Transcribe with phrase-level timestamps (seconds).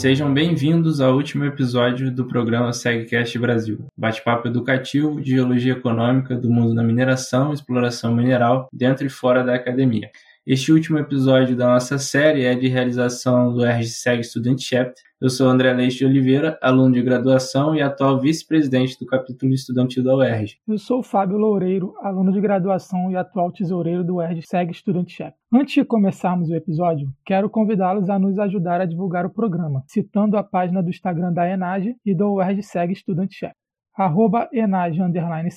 [0.00, 6.48] Sejam bem-vindos ao último episódio do programa SegCast Brasil, bate-papo educativo de geologia econômica do
[6.48, 10.10] mundo da mineração e exploração mineral dentro e fora da academia.
[10.46, 15.02] Este último episódio da nossa série é de realização do RGSEG Student Chapter.
[15.20, 20.02] Eu sou André Leite de Oliveira, aluno de graduação e atual vice-presidente do capítulo estudantil
[20.02, 20.56] da UERJ.
[20.66, 25.38] Eu sou Fábio Loureiro, aluno de graduação e atual tesoureiro do RGSEG Student Chapter.
[25.52, 30.38] Antes de começarmos o episódio, quero convidá-los a nos ajudar a divulgar o programa, citando
[30.38, 33.60] a página do Instagram da Enage e do UERJ Student Chapter
[34.00, 35.50] arroba enage, underline,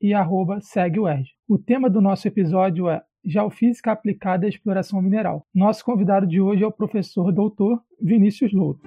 [0.00, 5.44] e arroba o O tema do nosso episódio é Geofísica aplicada à exploração mineral.
[5.54, 8.80] Nosso convidado de hoje é o professor doutor Vinícius Louro.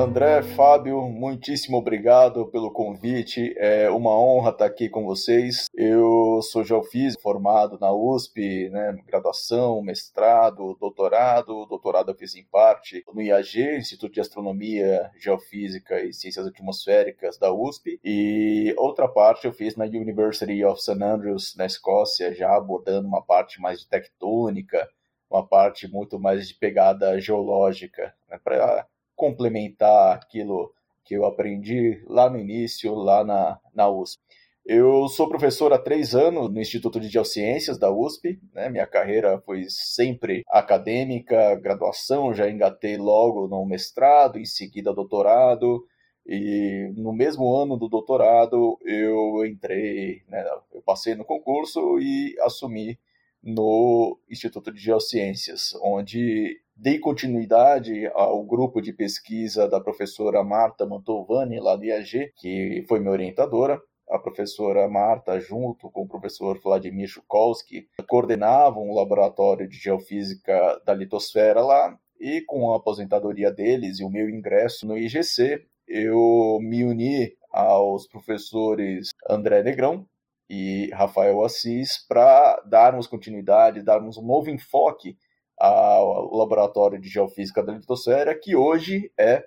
[0.00, 3.54] André, Fábio, muitíssimo obrigado pelo convite.
[3.58, 5.66] É uma honra estar aqui com vocês.
[5.74, 11.66] Eu sou geofísico, formado na USP, né, graduação, mestrado, doutorado.
[11.66, 17.52] Doutorado eu fiz em parte no IAG, Instituto de Astronomia, Geofísica e Ciências Atmosféricas da
[17.52, 18.00] USP.
[18.02, 23.22] E outra parte eu fiz na University of St Andrews, na Escócia, já abordando uma
[23.22, 24.88] parte mais de tectônica,
[25.30, 28.86] uma parte muito mais de pegada geológica, né, para
[29.20, 30.72] complementar aquilo
[31.04, 34.18] que eu aprendi lá no início, lá na, na USP.
[34.64, 38.40] Eu sou professor há três anos no Instituto de Geociências da USP.
[38.54, 38.70] Né?
[38.70, 45.84] Minha carreira foi sempre acadêmica, graduação, já engatei logo no mestrado, em seguida doutorado.
[46.26, 52.98] E no mesmo ano do doutorado eu entrei, né, eu passei no concurso e assumi
[53.42, 61.60] no Instituto de Geociências, onde dei continuidade ao grupo de pesquisa da professora Marta Mantovani,
[61.60, 63.78] lá do IAG, que foi minha orientadora.
[64.08, 70.94] A professora Marta, junto com o professor Vladimir Chukovsky, coordenavam o laboratório de geofísica da
[70.94, 76.82] litosfera lá, e com a aposentadoria deles e o meu ingresso no IGC, eu me
[76.82, 80.06] uni aos professores André Negrão
[80.48, 85.16] e Rafael Assis para darmos continuidade, darmos um novo enfoque
[85.60, 89.44] ao Laboratório de Geofísica da Litosfera, que hoje é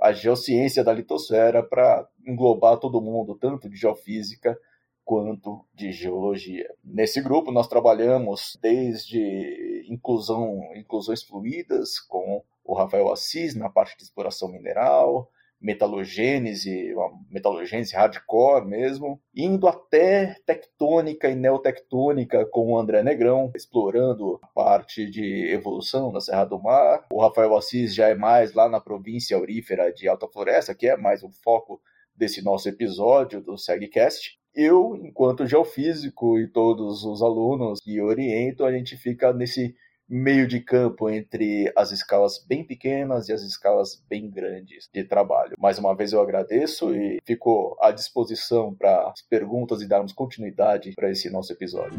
[0.00, 4.58] a geociência da litosfera para englobar todo mundo, tanto de geofísica
[5.04, 6.72] quanto de geologia.
[6.82, 14.04] Nesse grupo nós trabalhamos desde inclusão, inclusões fluídas com o Rafael Assis na parte de
[14.04, 23.02] exploração mineral, metalogênese, uma metalogênese hardcore mesmo, indo até tectônica e neotectônica com o André
[23.02, 27.06] Negrão, explorando a parte de evolução da Serra do Mar.
[27.12, 30.96] O Rafael Assis já é mais lá na província aurífera de Alta Floresta, que é
[30.96, 31.80] mais o foco
[32.16, 34.38] desse nosso episódio do SegCast.
[34.54, 39.74] Eu, enquanto geofísico e todos os alunos que oriento, a gente fica nesse
[40.10, 45.54] meio de campo entre as escalas bem pequenas e as escalas bem grandes de trabalho.
[45.56, 50.92] Mais uma vez eu agradeço e fico à disposição para as perguntas e darmos continuidade
[50.96, 51.98] para esse nosso episódio.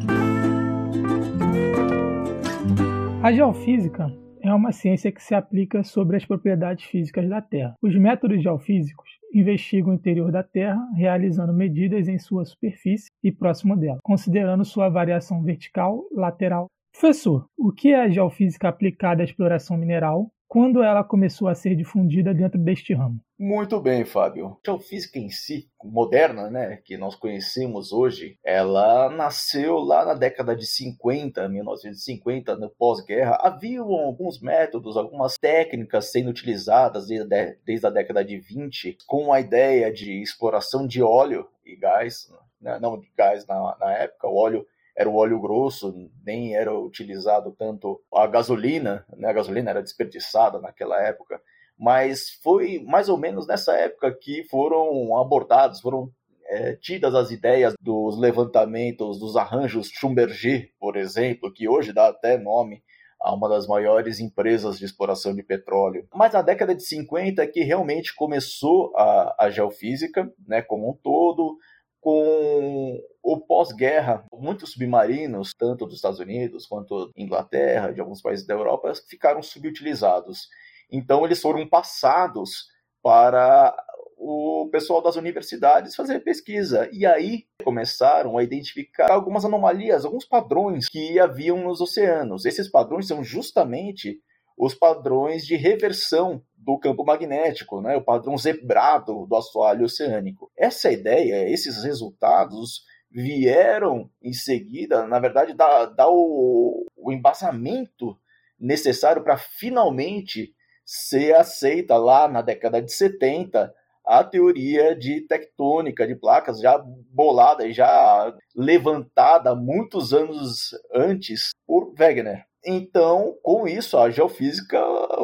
[3.23, 4.11] A geofísica
[4.41, 7.75] é uma ciência que se aplica sobre as propriedades físicas da Terra.
[7.81, 13.77] Os métodos geofísicos investigam o interior da Terra, realizando medidas em sua superfície e próximo
[13.77, 19.77] dela, considerando sua variação vertical, lateral Professor, o que é a geofísica aplicada à exploração
[19.77, 20.31] mineral?
[20.47, 23.21] Quando ela começou a ser difundida dentro deste ramo?
[23.39, 24.47] Muito bem, Fábio.
[24.47, 30.53] A geofísica em si, moderna, né, que nós conhecemos hoje, ela nasceu lá na década
[30.53, 33.39] de 50, 1950, no pós-guerra.
[33.41, 39.39] Haviam alguns métodos, algumas técnicas sendo utilizadas desde, desde a década de 20, com a
[39.39, 42.27] ideia de exploração de óleo e gás,
[42.59, 45.93] né, não de gás na, na época, o óleo era o óleo grosso,
[46.25, 49.29] nem era utilizado tanto a gasolina, né?
[49.29, 51.41] a gasolina era desperdiçada naquela época,
[51.77, 56.11] mas foi mais ou menos nessa época que foram abordados, foram
[56.45, 62.37] é, tidas as ideias dos levantamentos, dos arranjos Schlumberger, por exemplo, que hoje dá até
[62.37, 62.83] nome
[63.21, 66.07] a uma das maiores empresas de exploração de petróleo.
[66.13, 70.93] Mas na década de 50 é que realmente começou a, a geofísica, né, como um
[70.93, 71.57] todo,
[72.01, 78.55] com o pós-guerra, muitos submarinos, tanto dos Estados Unidos quanto Inglaterra, de alguns países da
[78.55, 80.49] Europa, ficaram subutilizados.
[80.91, 82.67] Então, eles foram passados
[83.03, 83.75] para
[84.17, 86.89] o pessoal das universidades fazer pesquisa.
[86.91, 92.45] E aí começaram a identificar algumas anomalias, alguns padrões que haviam nos oceanos.
[92.45, 94.19] Esses padrões são justamente
[94.57, 100.51] os padrões de reversão do campo magnético, né, o padrão zebrado do assoalho oceânico.
[100.57, 108.17] Essa ideia, esses resultados vieram em seguida, na verdade, dar, dar o, o embasamento
[108.59, 110.53] necessário para finalmente
[110.85, 113.73] ser aceita lá na década de 70
[114.05, 121.93] a teoria de tectônica de placas já bolada e já levantada muitos anos antes por
[121.97, 122.45] Wegener.
[122.65, 124.79] Então, com isso, a geofísica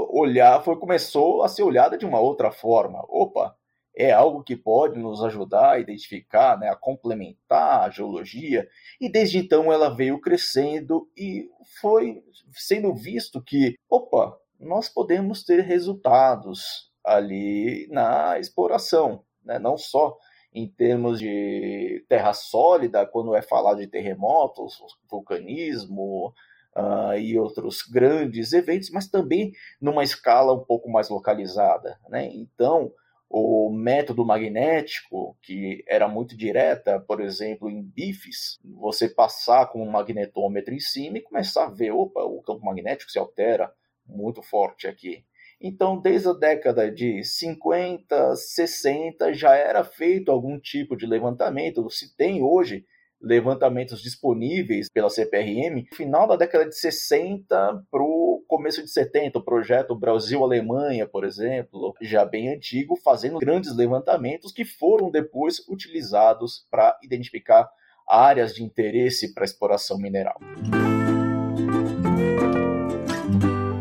[0.10, 3.04] olhar foi começou a ser olhada de uma outra forma.
[3.07, 3.56] Opa,
[3.95, 8.68] é algo que pode nos ajudar a identificar, né, a complementar a geologia.
[9.00, 11.50] E desde então ela veio crescendo e
[11.80, 12.24] foi
[12.54, 19.60] sendo visto que, opa, nós podemos ter resultados ali na exploração, né?
[19.60, 20.18] não só
[20.54, 24.78] em termos de terra sólida, quando é falado de terremotos,
[25.10, 26.33] vulcanismo
[26.78, 29.52] uh, e outros grandes eventos, mas também
[29.82, 32.00] numa escala um pouco mais localizada.
[32.08, 32.30] Né?
[32.34, 32.94] Então,
[33.30, 39.90] o método magnético, que era muito direta, por exemplo, em bifes, você passar com um
[39.90, 43.72] magnetômetro em cima e começar a ver, opa, o campo magnético se altera
[44.06, 45.26] muito forte aqui.
[45.60, 51.90] Então, desde a década de 50, 60, já era feito algum tipo de levantamento.
[51.90, 52.86] Se tem hoje
[53.22, 59.44] levantamentos disponíveis pela CPRM, final da década de 60 para o começo de 70, o
[59.44, 66.98] projeto Brasil-Alemanha, por exemplo, já bem antigo, fazendo grandes levantamentos que foram depois utilizados para
[67.04, 67.69] identificar
[68.08, 70.40] áreas de interesse para exploração mineral.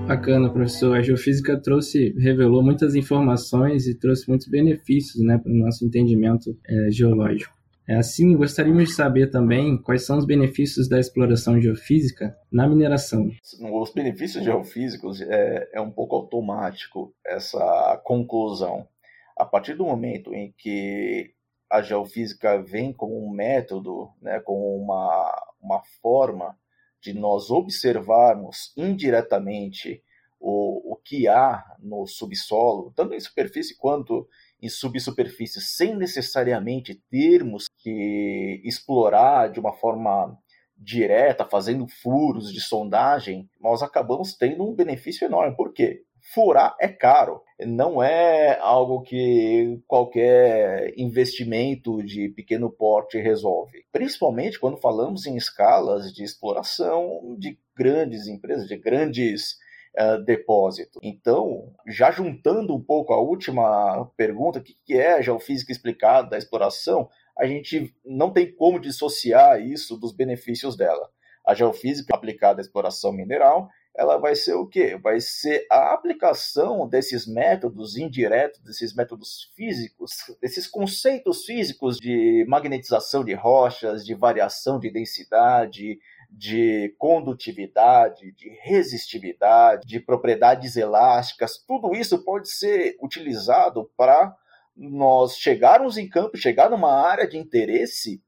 [0.06, 0.96] Bacana, professor.
[0.96, 6.56] A geofísica trouxe, revelou muitas informações e trouxe muitos benefícios né, para o nosso entendimento
[6.66, 7.55] é, geológico.
[7.88, 13.30] É assim, gostaríamos de saber também quais são os benefícios da exploração geofísica na mineração.
[13.72, 18.88] Os benefícios geofísicos é, é um pouco automático essa conclusão.
[19.38, 21.32] A partir do momento em que
[21.70, 26.56] a geofísica vem como um método, né, como uma, uma forma
[27.00, 30.02] de nós observarmos indiretamente
[30.40, 34.28] o, o que há no subsolo, tanto em superfície quanto
[34.60, 40.38] em subsuperfície, sem necessariamente termos que explorar de uma forma
[40.76, 45.56] direta, fazendo furos de sondagem, nós acabamos tendo um benefício enorme.
[45.56, 46.02] Por quê?
[46.32, 47.42] furar é caro.
[47.60, 53.84] Não é algo que qualquer investimento de pequeno porte resolve.
[53.92, 59.56] Principalmente quando falamos em escalas de exploração de grandes empresas, de grandes
[59.98, 61.00] uh, depósitos.
[61.02, 66.38] Então, já juntando um pouco a última pergunta, o que é a geofísica explicada da
[66.38, 71.10] exploração, a gente não tem como dissociar isso dos benefícios dela.
[71.46, 74.96] A geofísica aplicada à exploração mineral ela vai ser o quê?
[75.02, 83.24] Vai ser a aplicação desses métodos indiretos, desses métodos físicos, desses conceitos físicos de magnetização
[83.24, 85.98] de rochas, de variação de densidade,
[86.36, 94.36] de condutividade, de resistividade, de propriedades elásticas, tudo isso pode ser utilizado para
[94.76, 98.20] nós chegarmos em campo, chegar numa área de interesse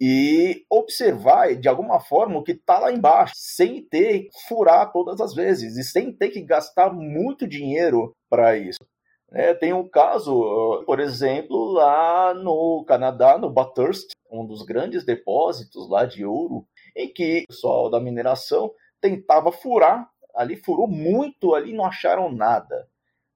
[0.00, 5.20] e observar de alguma forma o que está lá embaixo, sem ter que furar todas
[5.20, 8.84] as vezes e sem ter que gastar muito dinheiro para isso.
[9.32, 15.88] É, tem um caso, por exemplo, lá no Canadá, no Bathurst, um dos grandes depósitos
[15.88, 21.72] lá de ouro, em que o pessoal da mineração tentava furar, ali furou muito, ali
[21.72, 22.88] não acharam nada,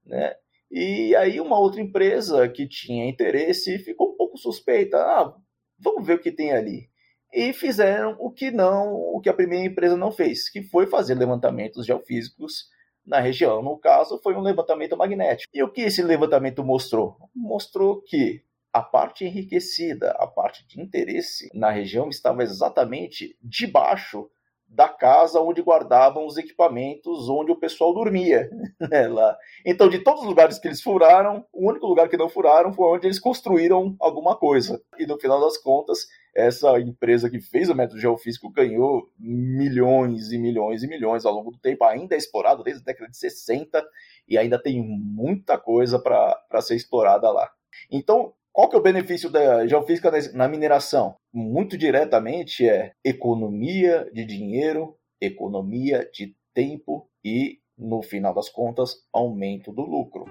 [0.05, 0.35] né?
[0.71, 5.35] E aí uma outra empresa que tinha interesse ficou um pouco suspeita, ah,
[5.79, 6.91] vamos ver o que tem ali.
[7.33, 11.15] E fizeram o que não, o que a primeira empresa não fez, que foi fazer
[11.15, 12.69] levantamentos geofísicos
[13.05, 13.63] na região.
[13.63, 15.51] No caso, foi um levantamento magnético.
[15.55, 17.17] E o que esse levantamento mostrou?
[17.35, 24.31] Mostrou que a parte enriquecida, a parte de interesse na região estava exatamente debaixo
[24.69, 28.51] da casa onde guardavam os equipamentos onde o pessoal dormia.
[28.89, 29.37] Né, lá.
[29.67, 32.87] Então, de todos os lugares que eles furaram, o único lugar que não furaram foi
[32.97, 34.81] onde eles construíram alguma coisa.
[34.99, 40.39] E no final das contas, essa empresa que fez o método geofísico ganhou milhões e
[40.39, 43.85] milhões e milhões ao longo do tempo, ainda é explorado desde a década de 60
[44.29, 47.51] e ainda tem muita coisa para ser explorada lá.
[47.91, 51.15] Então, qual que é o benefício da geofísica na mineração?
[51.33, 59.71] Muito diretamente é economia de dinheiro, economia de tempo e, no final das contas, aumento
[59.71, 60.25] do lucro.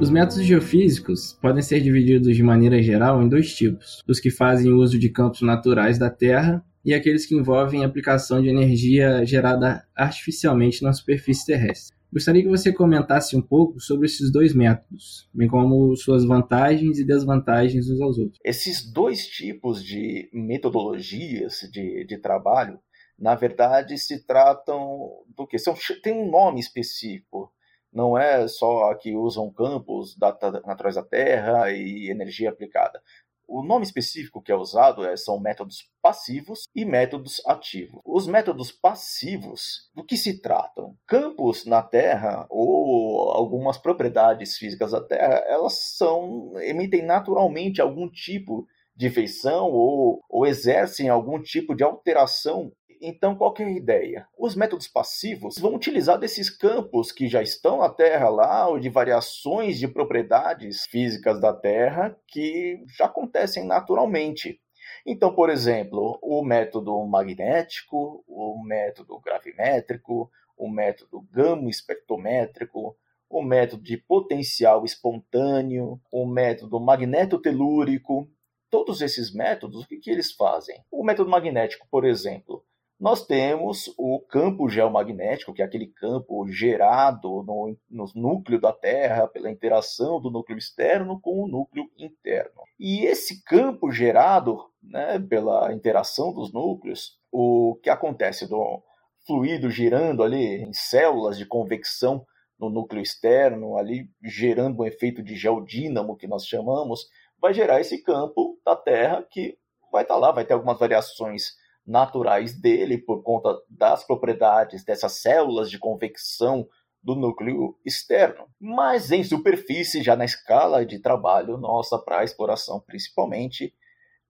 [0.00, 4.72] Os métodos geofísicos podem ser divididos de maneira geral em dois tipos: os que fazem
[4.72, 10.80] uso de campos naturais da Terra e aqueles que envolvem aplicação de energia gerada artificialmente
[10.84, 11.95] na superfície terrestre.
[12.12, 17.04] Gostaria que você comentasse um pouco sobre esses dois métodos, bem como suas vantagens e
[17.04, 18.40] desvantagens uns aos outros.
[18.44, 22.78] Esses dois tipos de metodologias de, de trabalho
[23.18, 25.58] na verdade se tratam do que?
[25.58, 27.52] São, tem um nome específico.
[27.92, 30.36] Não é só que usam campos da,
[30.66, 33.00] naturais da Terra e energia aplicada.
[33.48, 38.00] O nome específico que é usado é, são métodos passivos e métodos ativos.
[38.04, 40.96] Os métodos passivos, do que se tratam?
[41.06, 48.66] Campos na Terra ou algumas propriedades físicas da Terra, elas são emitem naturalmente algum tipo
[48.96, 54.26] de feição ou, ou exercem algum tipo de alteração então, qual é ideia?
[54.38, 58.88] Os métodos passivos vão utilizar desses campos que já estão na Terra lá, ou de
[58.88, 64.60] variações de propriedades físicas da Terra que já acontecem naturalmente.
[65.04, 72.96] Então, por exemplo, o método magnético, o método gravimétrico, o método gamo-espectrométrico,
[73.28, 78.28] o método de potencial espontâneo, o método magnetotelúrico,
[78.70, 80.82] todos esses métodos, o que, que eles fazem?
[80.90, 82.64] O método magnético, por exemplo,
[82.98, 89.28] nós temos o campo geomagnético, que é aquele campo gerado no, no, núcleo da Terra
[89.28, 92.62] pela interação do núcleo externo com o núcleo interno.
[92.78, 98.82] E esse campo gerado né, pela interação dos núcleos, o que acontece do
[99.26, 102.24] fluido girando ali em células de convecção
[102.58, 107.06] no núcleo externo, ali gerando um efeito de geodínamo que nós chamamos,
[107.38, 109.58] vai gerar esse campo da Terra que
[109.92, 111.54] vai estar lá, vai ter algumas variações
[111.86, 116.68] naturais dele por conta das propriedades dessas células de convecção
[117.02, 118.48] do núcleo externo.
[118.60, 123.72] Mas em superfície, já na escala de trabalho nossa para exploração principalmente,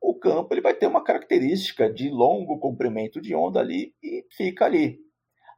[0.01, 4.67] o campo ele vai ter uma característica de longo comprimento de onda ali e fica
[4.67, 4.99] ali.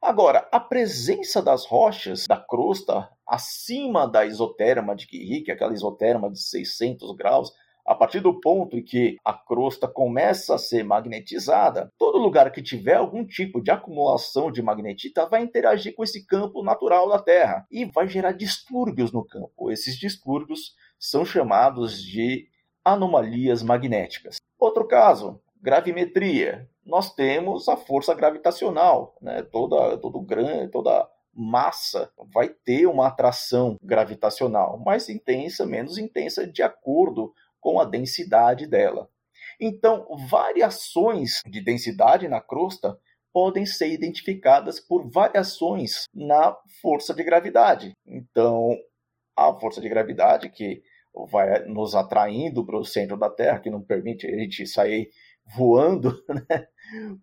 [0.01, 6.31] Agora, a presença das rochas da crosta acima da isoterma de Curie, que aquela isoterma
[6.31, 7.51] de 600 graus,
[7.89, 12.61] a partir do ponto em que a crosta começa a ser magnetizada, todo lugar que
[12.61, 17.65] tiver algum tipo de acumulação de magnetita vai interagir com esse campo natural da Terra
[17.71, 19.71] e vai gerar distúrbios no campo.
[19.71, 22.47] Esses distúrbios são chamados de
[22.85, 24.37] anomalias magnéticas.
[24.59, 26.69] Outro caso, gravimetria.
[26.85, 29.41] Nós temos a força gravitacional, né?
[29.41, 36.61] toda, todo grande, toda massa vai ter uma atração gravitacional, mais intensa, menos intensa, de
[36.61, 39.09] acordo com a densidade dela.
[39.59, 42.97] Então, variações de densidade na crosta
[43.31, 47.93] podem ser identificadas por variações na força de gravidade.
[48.05, 48.75] Então,
[49.35, 50.81] a força de gravidade que
[51.29, 55.09] vai nos atraindo para o centro da Terra, que não permite a gente sair
[55.55, 56.67] voando né,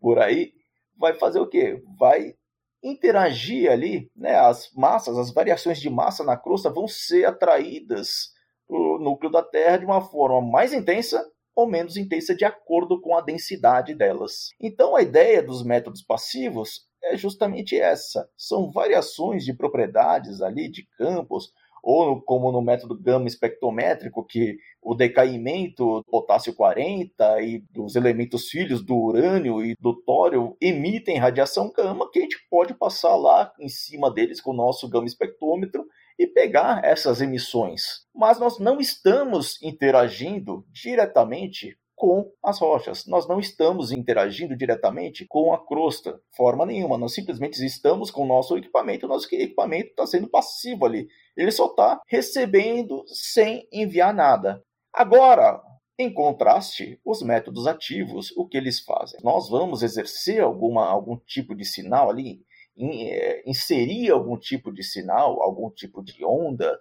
[0.01, 0.53] por aí,
[0.99, 1.83] vai fazer o quê?
[1.99, 2.35] Vai
[2.83, 8.36] interagir ali, né, as massas, as variações de massa na crosta vão ser atraídas
[8.69, 13.17] o núcleo da Terra de uma forma mais intensa ou menos intensa de acordo com
[13.17, 14.51] a densidade delas.
[14.61, 18.29] Então a ideia dos métodos passivos é justamente essa.
[18.37, 21.53] São variações de propriedades ali de campos
[21.87, 28.49] ou como no método gama espectrométrico, que o decaimento do potássio 40 e dos elementos
[28.49, 33.53] filhos do urânio e do tório emitem radiação gama, que a gente pode passar lá
[33.61, 35.87] em cima deles com o nosso gama espectrômetro
[36.19, 38.07] e pegar essas emissões.
[38.15, 43.07] Mas nós não estamos interagindo diretamente com as rochas.
[43.07, 46.99] Nós não estamos interagindo diretamente com a crosta, forma nenhuma.
[46.99, 51.09] Nós simplesmente estamos com o nosso equipamento, o nosso equipamento está sendo passivo ali.
[51.37, 54.63] Ele só está recebendo sem enviar nada.
[54.93, 55.61] Agora,
[55.99, 59.19] em contraste, os métodos ativos, o que eles fazem?
[59.25, 62.45] Nós vamos exercer alguma, algum tipo de sinal ali
[62.77, 66.79] inserir algum tipo de sinal, algum tipo de onda,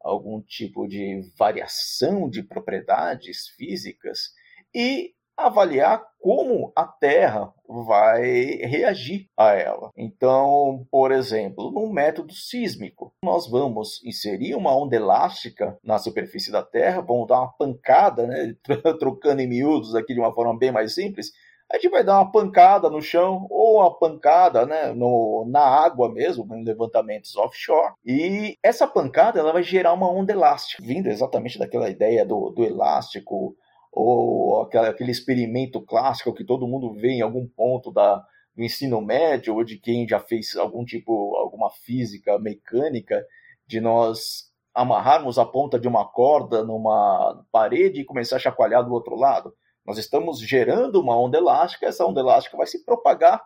[0.00, 4.32] algum tipo de variação de propriedades físicas
[4.74, 9.92] e avaliar como a Terra vai reagir a ela.
[9.96, 16.64] Então, por exemplo, no método sísmico, nós vamos inserir uma onda elástica na superfície da
[16.64, 18.56] Terra, vamos dar uma pancada, né,
[18.98, 21.30] trocando em miúdos aqui de uma forma bem mais simples,
[21.70, 26.10] a gente vai dar uma pancada no chão ou uma pancada né, no, na água
[26.10, 27.92] mesmo, em levantamentos offshore.
[28.04, 32.64] E essa pancada ela vai gerar uma onda elástica, vindo exatamente daquela ideia do, do
[32.64, 33.54] elástico
[33.92, 38.24] ou aquela, aquele experimento clássico que todo mundo vê em algum ponto da,
[38.56, 43.24] do ensino médio ou de quem já fez algum tipo, alguma física mecânica,
[43.66, 48.92] de nós amarrarmos a ponta de uma corda numa parede e começar a chacoalhar do
[48.92, 49.52] outro lado.
[49.88, 53.42] Nós estamos gerando uma onda elástica, essa onda elástica vai se propagar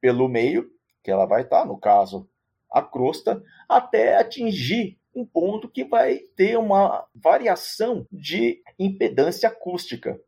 [0.00, 0.70] pelo meio,
[1.04, 2.26] que ela vai estar, no caso,
[2.70, 10.18] a crosta, até atingir um ponto que vai ter uma variação de impedância acústica.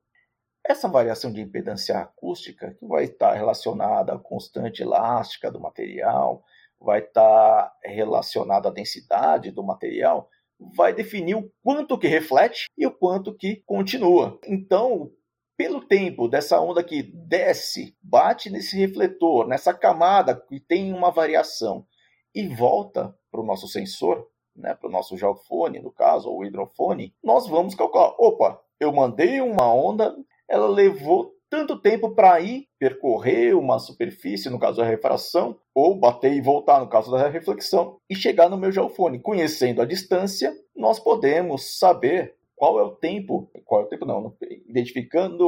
[0.62, 6.44] essa variação de impedância acústica, que vai estar relacionada à constante elástica do material,
[6.78, 10.28] vai estar relacionada à densidade do material,
[10.76, 14.38] vai definir o quanto que reflete e o quanto que continua.
[14.46, 15.10] Então,
[15.56, 21.86] pelo tempo dessa onda que desce, bate nesse refletor, nessa camada que tem uma variação
[22.34, 27.14] e volta para o nosso sensor, né, para o nosso geofone, no caso, ou hidrofone,
[27.22, 28.14] nós vamos calcular.
[28.18, 30.14] Opa, eu mandei uma onda,
[30.48, 36.32] ela levou tanto tempo para ir percorrer uma superfície, no caso da refração, ou bater
[36.32, 39.20] e voltar, no caso da reflexão, e chegar no meu geofone.
[39.20, 44.34] Conhecendo a distância, nós podemos saber qual é o tempo, qual é o tempo não,
[44.66, 45.46] identificando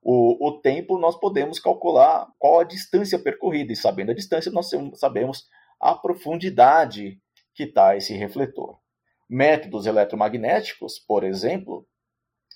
[0.00, 4.70] o, o tempo, nós podemos calcular qual a distância percorrida, e sabendo a distância, nós
[4.94, 5.48] sabemos
[5.80, 7.20] a profundidade
[7.52, 8.78] que está esse refletor.
[9.28, 11.84] Métodos eletromagnéticos, por exemplo,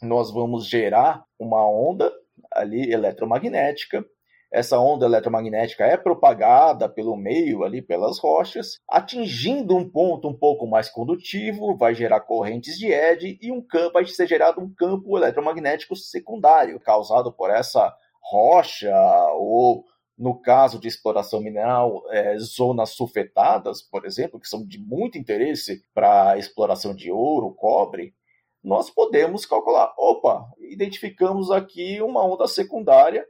[0.00, 2.12] nós vamos gerar uma onda
[2.52, 4.06] ali eletromagnética.
[4.52, 10.66] Essa onda eletromagnética é propagada pelo meio ali pelas rochas, atingindo um ponto um pouco
[10.66, 15.16] mais condutivo, vai gerar correntes de ED e um campo vai ser gerado um campo
[15.16, 18.92] eletromagnético secundário causado por essa rocha
[19.35, 19.85] ou
[20.21, 25.83] no caso de exploração mineral, é, zonas sulfetadas, por exemplo, que são de muito interesse
[25.95, 28.12] para exploração de ouro, cobre,
[28.62, 33.25] nós podemos calcular, opa, identificamos aqui uma onda secundária,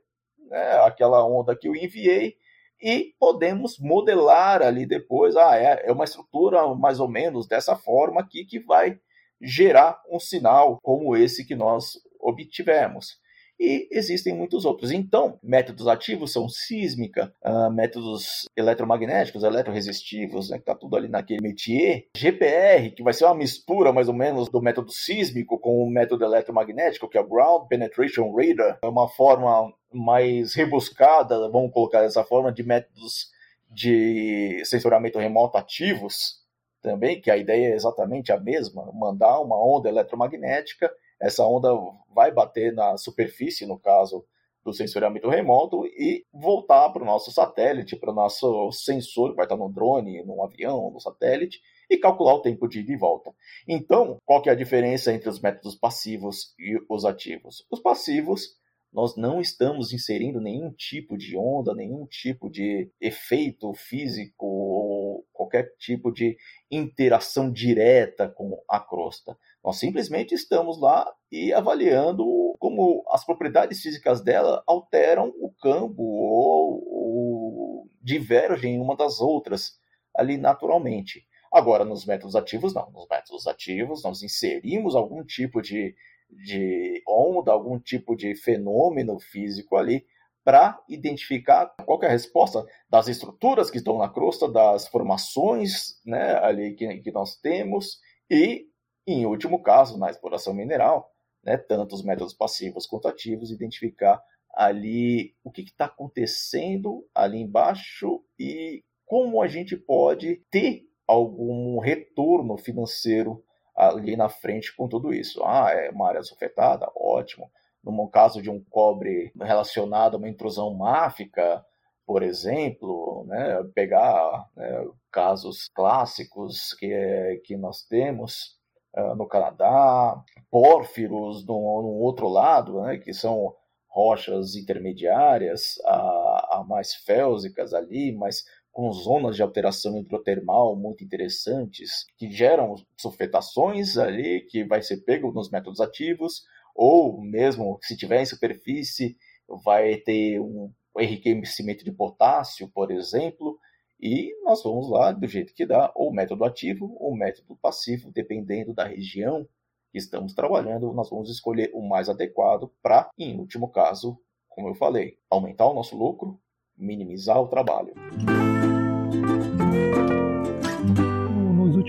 [0.50, 2.34] né, aquela onda que eu enviei,
[2.82, 8.20] e podemos modelar ali depois, ah, é, é uma estrutura mais ou menos dessa forma
[8.20, 8.98] aqui que vai
[9.40, 13.20] gerar um sinal como esse que nós obtivemos
[13.60, 14.90] e existem muitos outros.
[14.90, 21.42] Então, métodos ativos são sísmica, uh, métodos eletromagnéticos, eletroresistivos, né, que está tudo ali naquele
[21.42, 22.06] métier.
[22.16, 26.24] GPR, que vai ser uma mistura mais ou menos do método sísmico com o método
[26.24, 28.78] eletromagnético, que é o Ground Penetration Radar.
[28.82, 33.30] É uma forma mais rebuscada, vamos colocar dessa forma, de métodos
[33.68, 36.40] de sensoramento remoto ativos
[36.82, 41.68] também, que a ideia é exatamente a mesma, mandar uma onda eletromagnética essa onda
[42.08, 44.24] vai bater na superfície, no caso
[44.64, 49.44] do sensoriamento remoto, e voltar para o nosso satélite, para o nosso sensor, que vai
[49.44, 53.32] estar no drone, no avião, no satélite, e calcular o tempo de ida e volta.
[53.68, 57.66] Então, qual que é a diferença entre os métodos passivos e os ativos?
[57.70, 58.58] Os passivos,
[58.92, 65.74] nós não estamos inserindo nenhum tipo de onda, nenhum tipo de efeito físico ou qualquer
[65.78, 66.36] tipo de
[66.70, 69.36] interação direta com a crosta.
[69.64, 72.24] Nós simplesmente estamos lá e avaliando
[72.58, 79.78] como as propriedades físicas dela alteram o campo ou, ou divergem uma das outras
[80.16, 81.26] ali naturalmente.
[81.52, 82.90] Agora, nos métodos ativos, não.
[82.90, 85.94] Nos métodos ativos, nós inserimos algum tipo de,
[86.30, 90.04] de onda, algum tipo de fenômeno físico ali
[90.42, 96.38] para identificar qual é a resposta das estruturas que estão na crosta, das formações né,
[96.38, 97.98] ali que, que nós temos
[98.30, 98.70] e
[99.06, 101.10] em último caso, na exploração mineral,
[101.42, 104.22] né, tanto os métodos passivos quanto ativos, identificar
[104.54, 112.56] ali o que está acontecendo ali embaixo e como a gente pode ter algum retorno
[112.56, 113.44] financeiro
[113.88, 115.42] ali na frente com tudo isso.
[115.44, 116.90] Ah, é uma área sulfetada?
[116.94, 117.50] Ótimo.
[117.82, 121.64] No caso de um cobre relacionado a uma intrusão máfica,
[122.06, 128.58] por exemplo, né, pegar né, casos clássicos que, que nós temos,
[128.96, 133.54] uh, no Canadá, pórfiros no, no outro lado, né, que são
[133.88, 142.06] rochas intermediárias, a, a mais félsicas ali, mas com zonas de alteração hidrotermal muito interessantes,
[142.16, 148.22] que geram sulfetações ali, que vai ser pego nos métodos ativos, ou mesmo se tiver
[148.22, 149.16] em superfície,
[149.64, 153.58] vai ter um enriquecimento de potássio, por exemplo,
[154.00, 158.72] e nós vamos lá do jeito que dá, ou método ativo ou método passivo, dependendo
[158.72, 159.46] da região
[159.92, 164.74] que estamos trabalhando, nós vamos escolher o mais adequado para, em último caso, como eu
[164.74, 166.40] falei, aumentar o nosso lucro,
[166.76, 167.92] minimizar o trabalho.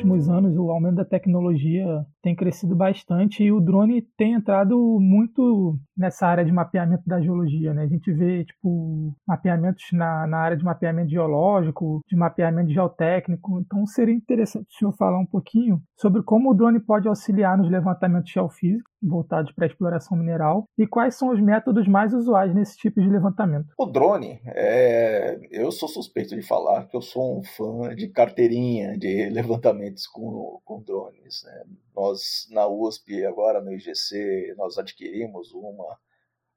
[0.01, 5.77] Últimos anos o aumento da tecnologia tem crescido bastante e o drone tem entrado muito
[5.95, 7.83] nessa área de mapeamento da geologia, né?
[7.83, 13.59] A gente vê, tipo, mapeamentos na, na área de mapeamento geológico, de mapeamento geotécnico.
[13.59, 17.69] Então seria interessante o senhor falar um pouquinho sobre como o drone pode auxiliar nos
[17.69, 23.01] levantamentos geofísicos voltados para exploração mineral e quais são os métodos mais usuais nesse tipo
[23.01, 23.73] de levantamento.
[23.77, 25.39] O drone, é...
[25.49, 30.61] eu sou suspeito de falar que eu sou um fã de carteirinha de levantamentos com,
[30.63, 31.43] com drones.
[31.43, 31.63] Né?
[31.95, 35.97] Nós, na USP, agora no IGC, nós adquirimos uma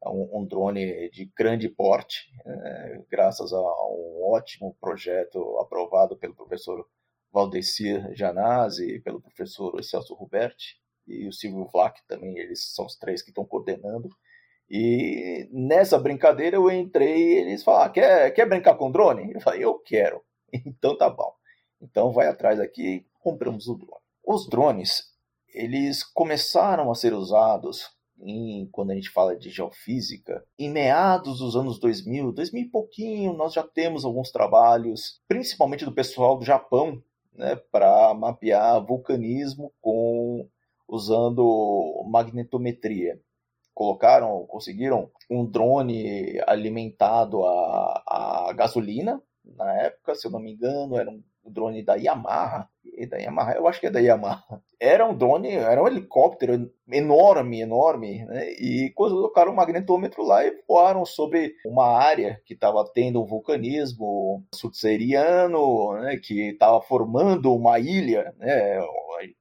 [0.06, 6.86] um, um drone de grande porte, é, graças a um ótimo projeto aprovado pelo professor
[7.32, 13.22] Valdecir Janazzi, pelo professor Celso Ruberti e o Silvio Vlach também, eles são os três
[13.22, 14.08] que estão coordenando.
[14.70, 19.32] E nessa brincadeira eu entrei e eles falaram, quer, quer brincar com drone?
[19.32, 20.22] Eu falei, eu quero.
[20.66, 21.32] Então tá bom.
[21.82, 24.02] Então vai atrás aqui e compramos o drone.
[24.24, 25.02] Os drones,
[25.52, 27.90] eles começaram a ser usados
[28.20, 33.32] em, quando a gente fala de geofísica, em meados dos anos 2000, 2000 e pouquinho,
[33.32, 37.02] nós já temos alguns trabalhos, principalmente do pessoal do Japão,
[37.34, 40.48] né, para mapear vulcanismo com
[40.88, 43.20] usando magnetometria.
[43.74, 48.02] Colocaram, conseguiram um drone alimentado a,
[48.48, 52.68] a gasolina, na época, se eu não me engano, era um drone da Yamaha,
[53.08, 54.62] da Yamaha, eu acho que é da Yamaha.
[54.80, 58.50] Era um drone, era um helicóptero enorme, enorme, né?
[58.52, 64.44] E colocaram um magnetômetro lá e voaram sobre uma área que estava tendo um vulcanismo
[64.54, 66.18] subseriano, né?
[66.18, 68.78] Que estava formando uma ilha, né?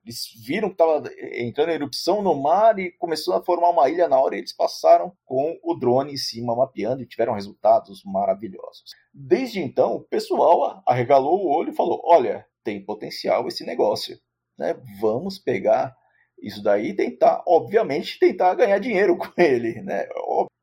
[0.04, 1.04] Eles viram que estava
[1.34, 4.56] entrando em erupção no mar e começou a formar uma ilha na hora e eles
[4.56, 8.92] passaram com o drone em cima mapeando e tiveram resultados maravilhosos.
[9.14, 14.18] Desde então, o pessoal arregalou o olho e falou: olha, tem potencial esse negócio.
[14.58, 14.76] Né?
[15.00, 15.96] Vamos pegar
[16.42, 19.82] isso daí e tentar, obviamente, tentar ganhar dinheiro com ele.
[19.82, 20.08] Né?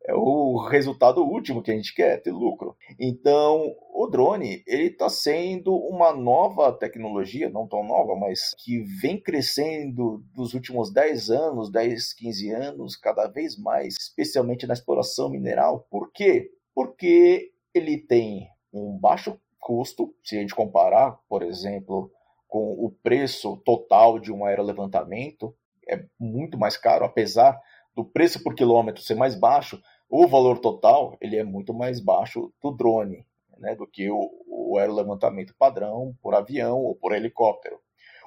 [0.04, 2.74] É o resultado último que a gente quer, ter lucro.
[2.98, 9.20] Então, o drone ele está sendo uma nova tecnologia, não tão nova, mas que vem
[9.20, 15.86] crescendo dos últimos 10 anos, 10, 15 anos, cada vez mais, especialmente na exploração mineral.
[15.90, 16.50] Por quê?
[16.74, 22.10] Porque ele tem um baixo custo, se a gente comparar, por exemplo,
[22.48, 25.54] com o preço total de um aerolevantamento,
[25.88, 27.60] é muito mais caro, apesar
[27.94, 32.52] do preço por quilômetro ser mais baixo, o valor total ele é muito mais baixo
[32.60, 33.24] do drone,
[33.58, 37.78] né, do que o, o aerolevantamento padrão por avião ou por helicóptero.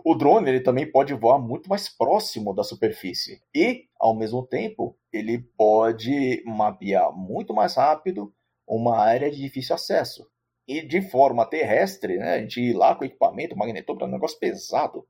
[0.05, 4.97] O drone ele também pode voar muito mais próximo da superfície e, ao mesmo tempo,
[5.11, 8.33] ele pode mapear muito mais rápido
[8.67, 10.32] uma área de difícil acesso
[10.67, 14.39] e de forma terrestre, né, a gente ir lá com equipamento, magnetômetro, é um negócio
[14.39, 15.05] pesado,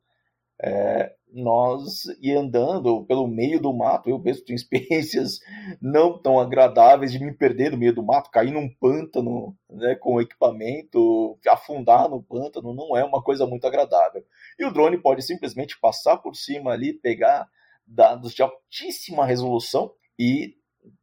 [0.62, 5.40] é, nós ir andando pelo meio do mato, eu mesmo tenho experiências
[5.82, 10.22] não tão agradáveis de me perder no meio do mato, cair num pântano né, com
[10.22, 14.24] equipamento, afundar no pântano, não é uma coisa muito agradável.
[14.58, 17.48] E o drone pode simplesmente passar por cima ali, pegar
[17.86, 20.56] dados de altíssima resolução e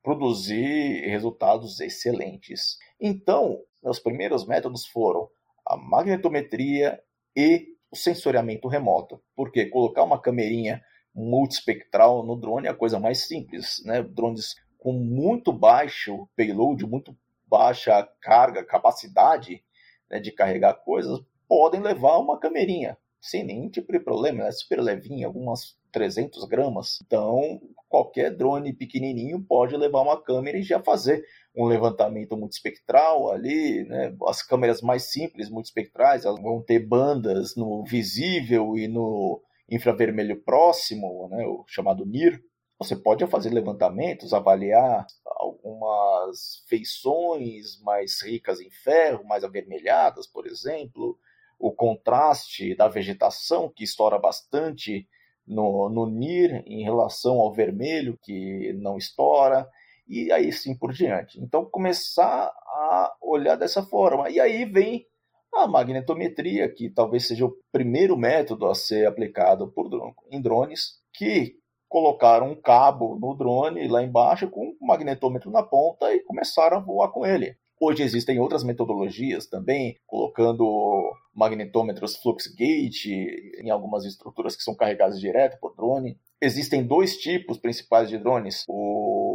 [0.02, 2.78] produzir resultados excelentes.
[3.00, 5.28] Então, os primeiros métodos foram
[5.66, 7.00] a magnetometria
[7.36, 9.22] e o sensoriamento remoto.
[9.34, 10.82] Porque colocar uma camerinha
[11.14, 14.02] multispectral no drone é a coisa mais simples, né?
[14.02, 17.16] Drones com muito baixo payload, muito
[17.46, 19.62] baixa carga, capacidade
[20.08, 24.80] né, de carregar coisas, podem levar uma camerinha sem nenhum tipo de problema, é super
[24.80, 26.98] levinha, algumas 300 gramas.
[27.04, 31.22] Então, qualquer drone pequenininho pode levar uma câmera e já fazer
[31.56, 34.14] um levantamento multispectral ali, né?
[34.26, 41.28] As câmeras mais simples, multispectrais, elas vão ter bandas no visível e no infravermelho próximo,
[41.28, 41.44] né?
[41.46, 42.40] O chamado NIR.
[42.78, 51.18] Você pode fazer levantamentos, avaliar algumas feições mais ricas em ferro, mais avermelhadas, por exemplo,
[51.58, 55.06] o contraste da vegetação, que estoura bastante
[55.46, 59.68] no, no NIR em relação ao vermelho, que não estoura,
[60.10, 61.40] e aí sim por diante.
[61.40, 64.28] Então, começar a olhar dessa forma.
[64.28, 65.06] E aí vem
[65.54, 69.88] a magnetometria, que talvez seja o primeiro método a ser aplicado por,
[70.30, 71.54] em drones, que
[71.88, 76.80] colocaram um cabo no drone lá embaixo com um magnetômetro na ponta e começaram a
[76.80, 77.56] voar com ele.
[77.82, 83.10] Hoje existem outras metodologias também, colocando magnetômetros Fluxgate
[83.58, 86.18] em algumas estruturas que são carregadas direto por drone.
[86.42, 88.64] Existem dois tipos principais de drones: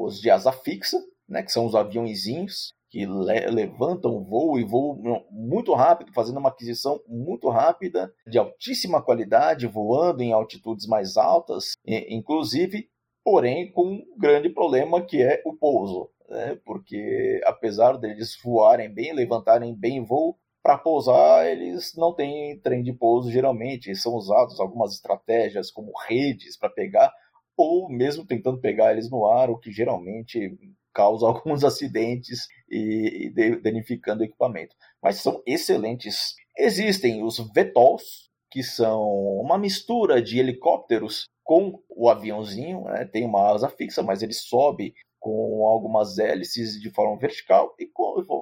[0.06, 5.26] os de asa fixa, né, que são os aviãozinhos que le levantam voo e voam
[5.30, 11.74] muito rápido, fazendo uma aquisição muito rápida, de altíssima qualidade, voando em altitudes mais altas,
[11.86, 12.88] inclusive,
[13.24, 16.58] porém com um grande problema que é o pouso né?
[16.66, 22.92] porque apesar deles voarem bem, levantarem bem voo, para pousar eles não têm trem de
[22.92, 27.14] pouso geralmente, são usados algumas estratégias como redes para pegar,
[27.58, 30.58] ou mesmo tentando pegar eles no ar, o que geralmente
[30.94, 34.76] causa alguns acidentes e, e danificando o equipamento.
[35.02, 36.36] Mas são excelentes.
[36.58, 39.04] Existem os VTOLs, que são
[39.42, 43.06] uma mistura de helicópteros com o aviãozinho, né?
[43.06, 47.88] tem uma asa fixa, mas ele sobe com algumas hélices de forma vertical e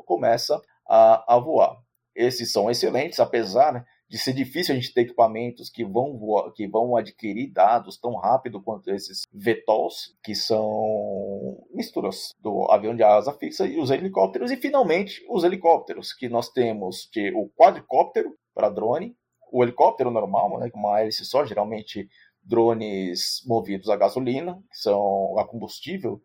[0.05, 1.75] começa a, a voar.
[2.15, 6.95] Esses são excelentes, apesar de ser difícil a gente ter equipamentos que vão, que vão
[6.95, 13.65] adquirir dados tão rápido quanto esses VTOLs, que são misturas do avião de asa fixa
[13.65, 19.15] e os helicópteros, e finalmente os helicópteros, que nós temos de, o quadricóptero para drone,
[19.51, 22.07] o helicóptero normal, né, uma hélice só, geralmente
[22.43, 26.21] drones movidos a gasolina, que são a combustível,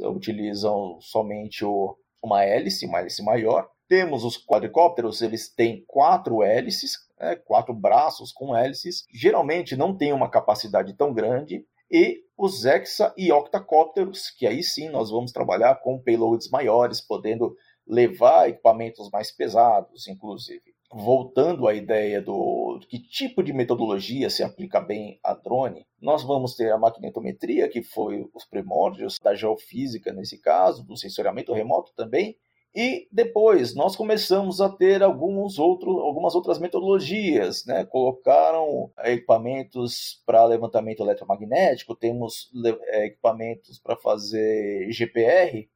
[0.00, 3.68] utilizam somente o, uma hélice, uma hélice maior.
[3.88, 10.12] Temos os quadricópteros, eles têm quatro hélices, né, quatro braços com hélices, geralmente não tem
[10.12, 15.76] uma capacidade tão grande, e os hexa e octacópteros, que aí sim nós vamos trabalhar
[15.76, 17.54] com payloads maiores, podendo
[17.86, 20.72] levar equipamentos mais pesados, inclusive.
[20.90, 26.54] Voltando à ideia do que tipo de metodologia se aplica bem a drone, nós vamos
[26.54, 32.36] ter a magnetometria, que foi os primórdios da geofísica nesse caso, do sensoriamento remoto também,
[32.74, 37.84] e depois nós começamos a ter alguns outros, algumas outras metodologias, né?
[37.84, 42.50] Colocaram equipamentos para levantamento eletromagnético, temos
[42.86, 45.68] é, equipamentos para fazer GPR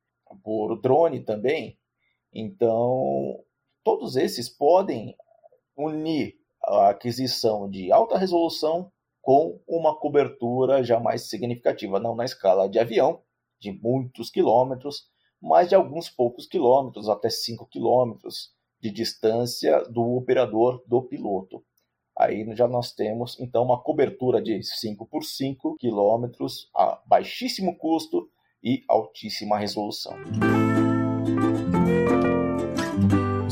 [0.42, 1.78] por drone também.
[2.32, 3.44] Então,
[3.84, 5.14] todos esses podem
[5.76, 12.68] unir a aquisição de alta resolução com uma cobertura já mais significativa, não na escala
[12.68, 13.20] de avião,
[13.60, 15.10] de muitos quilômetros,
[15.46, 21.62] mais de alguns poucos quilômetros, até 5 quilômetros de distância do operador do piloto.
[22.18, 28.28] Aí já nós temos então uma cobertura de 5 por 5 quilômetros a baixíssimo custo
[28.62, 30.14] e altíssima resolução.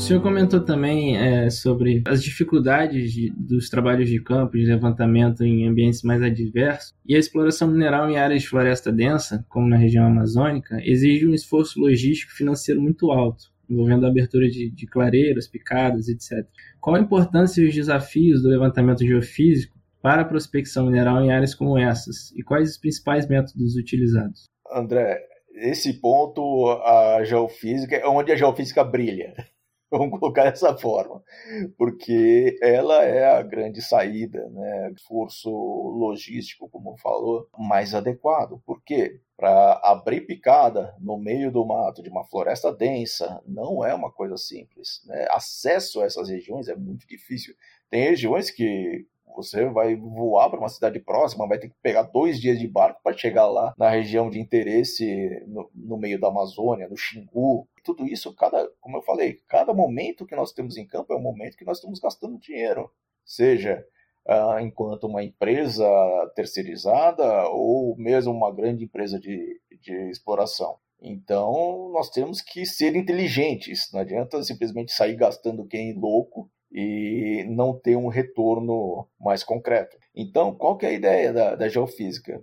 [0.05, 5.67] Senhor comentou também é, sobre as dificuldades de, dos trabalhos de campo, de levantamento em
[5.67, 10.05] ambientes mais adversos, e a exploração mineral em áreas de floresta densa, como na região
[10.05, 15.47] amazônica, exige um esforço logístico e financeiro muito alto, envolvendo a abertura de, de clareiras,
[15.47, 16.47] picadas, etc.
[16.79, 21.55] Qual a importância e os desafios do levantamento geofísico para a prospecção mineral em áreas
[21.55, 24.43] como essas, e quais os principais métodos utilizados?
[24.71, 25.19] André,
[25.55, 29.33] esse ponto, a geofísica, é onde a geofísica brilha.
[29.97, 31.23] Vamos colocar dessa forma,
[31.77, 38.61] porque ela é a grande saída, né, esforço logístico, como falou, mais adequado.
[38.65, 39.19] Por quê?
[39.37, 44.37] Para abrir picada no meio do mato de uma floresta densa não é uma coisa
[44.37, 45.01] simples.
[45.05, 45.27] Né?
[45.29, 47.53] Acesso a essas regiões é muito difícil.
[47.89, 49.05] Tem regiões que
[49.35, 53.01] você vai voar para uma cidade próxima, vai ter que pegar dois dias de barco
[53.03, 57.67] para chegar lá na região de interesse, no, no, meio da Amazônia, no Xingu.
[57.85, 61.21] Tudo isso, cada, como eu falei, cada momento que nós temos em campo é um
[61.21, 62.91] momento que nós estamos gastando dinheiro.
[63.23, 63.85] Seja
[64.27, 65.87] uh, enquanto uma empresa
[66.35, 70.77] terceirizada ou mesmo uma grande empresa de, de exploração.
[70.99, 73.91] Então, nós temos que ser inteligentes.
[73.93, 79.97] Não adianta simplesmente sair gastando quem louco e não ter um retorno mais concreto.
[80.15, 82.41] Então, qual que é a ideia da, da geofísica?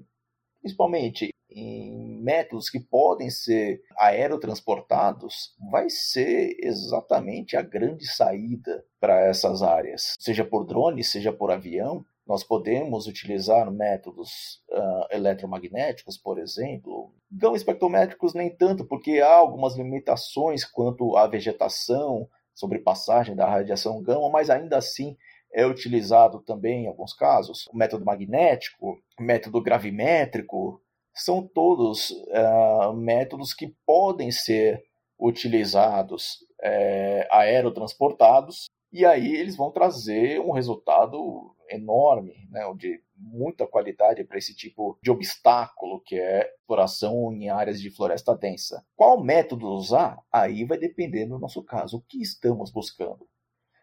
[0.60, 9.62] Principalmente em métodos que podem ser aerotransportados, vai ser exatamente a grande saída para essas
[9.62, 12.04] áreas, seja por drone, seja por avião.
[12.26, 19.76] Nós podemos utilizar métodos uh, eletromagnéticos, por exemplo, não espectrométricos nem tanto, porque há algumas
[19.76, 25.16] limitações quanto à vegetação, sobre passagem da radiação gama, mas ainda assim
[25.52, 30.81] é utilizado também em alguns casos o método magnético, o método gravimétrico,
[31.14, 34.82] são todos uh, métodos que podem ser
[35.18, 44.22] utilizados é, aerotransportados e aí eles vão trazer um resultado enorme, né, de muita qualidade
[44.24, 48.84] para esse tipo de obstáculo que é exploração em áreas de floresta densa.
[48.94, 50.18] Qual método usar?
[50.30, 53.26] Aí vai depender do nosso caso, o que estamos buscando.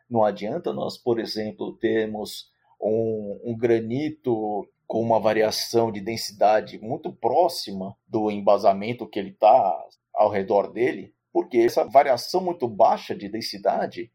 [0.07, 7.13] Não adianta nós, por exemplo, termos um, um granito com uma variação de densidade muito
[7.13, 13.29] próxima do embasamento que ele está ao redor dele, porque essa variação muito baixa de
[13.29, 14.11] densidade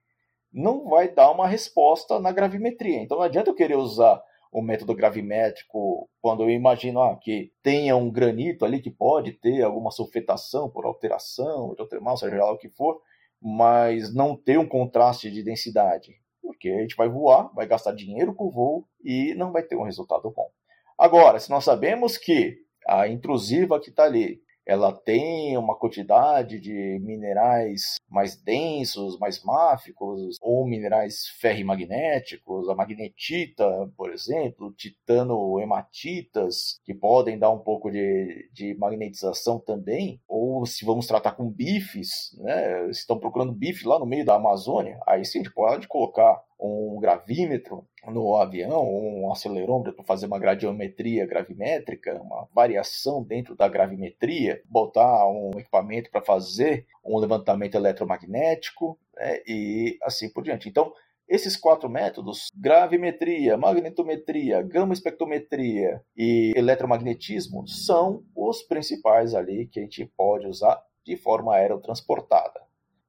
[0.52, 3.00] não vai dar uma resposta na gravimetria.
[3.00, 7.94] Então não adianta eu querer usar o método gravimétrico quando eu imagino ah, que tenha
[7.94, 12.68] um granito ali que pode ter alguma sulfetação por alteração, hidrotermal, seja lá o que
[12.68, 13.00] for,
[13.40, 16.20] mas não ter um contraste de densidade.
[16.42, 19.76] Porque a gente vai voar, vai gastar dinheiro com o voo e não vai ter
[19.76, 20.50] um resultado bom.
[20.98, 26.98] Agora, se nós sabemos que a intrusiva que está ali ela tem uma quantidade de
[27.00, 33.64] minerais mais densos, mais máficos, ou minerais ferrimagnéticos, a magnetita,
[33.96, 41.06] por exemplo, titano-hematitas, que podem dar um pouco de, de magnetização também, ou se vamos
[41.06, 45.42] tratar com bifes, né, estão procurando bife lá no meio da Amazônia, aí sim a
[45.42, 52.48] gente pode colocar um gravímetro no avião, um acelerômetro para fazer uma gradiometria gravimétrica, uma
[52.54, 60.28] variação dentro da gravimetria, botar um equipamento para fazer um levantamento eletromagnético né, e assim
[60.28, 60.68] por diante.
[60.68, 60.92] Então,
[61.26, 69.82] esses quatro métodos, gravimetria, magnetometria, gama espectrometria e eletromagnetismo, são os principais ali que a
[69.82, 72.63] gente pode usar de forma aerotransportada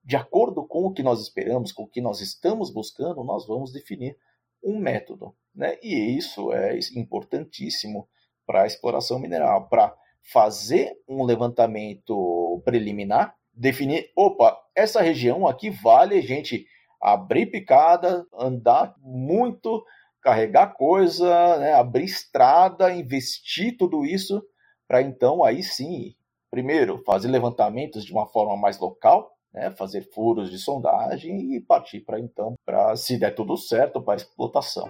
[0.06, 3.74] de acordo com o que nós esperamos, com o que nós estamos buscando, nós vamos
[3.74, 4.16] definir
[4.64, 5.36] um método.
[5.54, 5.80] Né?
[5.82, 8.08] E isso é importantíssimo
[8.46, 9.96] para a exploração mineral, para
[10.32, 16.68] fazer um levantamento preliminar, definir, opa, essa região aqui vale a gente
[17.02, 19.84] abrir picada, andar muito,
[20.22, 21.74] carregar coisa, né?
[21.74, 24.44] abrir estrada, investir tudo isso,
[24.88, 26.16] para então aí sim,
[26.52, 32.02] primeiro, fazer levantamentos de uma forma mais local, né, fazer furos de sondagem e partir
[32.02, 34.90] para então, para se der tudo certo, para a explotação.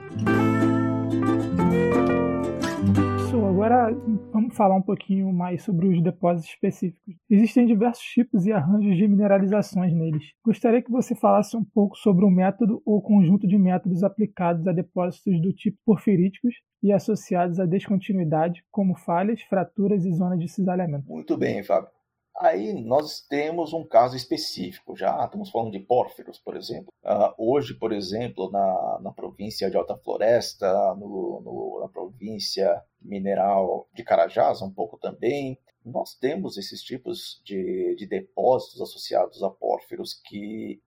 [3.66, 3.90] Agora
[4.32, 7.16] vamos falar um pouquinho mais sobre os depósitos específicos.
[7.28, 10.24] Existem diversos tipos e arranjos de mineralizações neles.
[10.46, 14.72] Gostaria que você falasse um pouco sobre o método ou conjunto de métodos aplicados a
[14.72, 21.08] depósitos do tipo porfiríticos e associados à descontinuidade, como falhas, fraturas e zonas de cisalhamento.
[21.08, 21.95] Muito bem, Fábio.
[22.38, 26.92] Aí nós temos um caso específico, já estamos falando de pórfiros, por exemplo.
[27.02, 33.88] Uh, hoje, por exemplo, na, na província de Alta Floresta, no, no, na província mineral
[33.94, 40.14] de Carajás, um pouco também, nós temos esses tipos de, de depósitos associados a pórfiros
[40.14, 40.82] que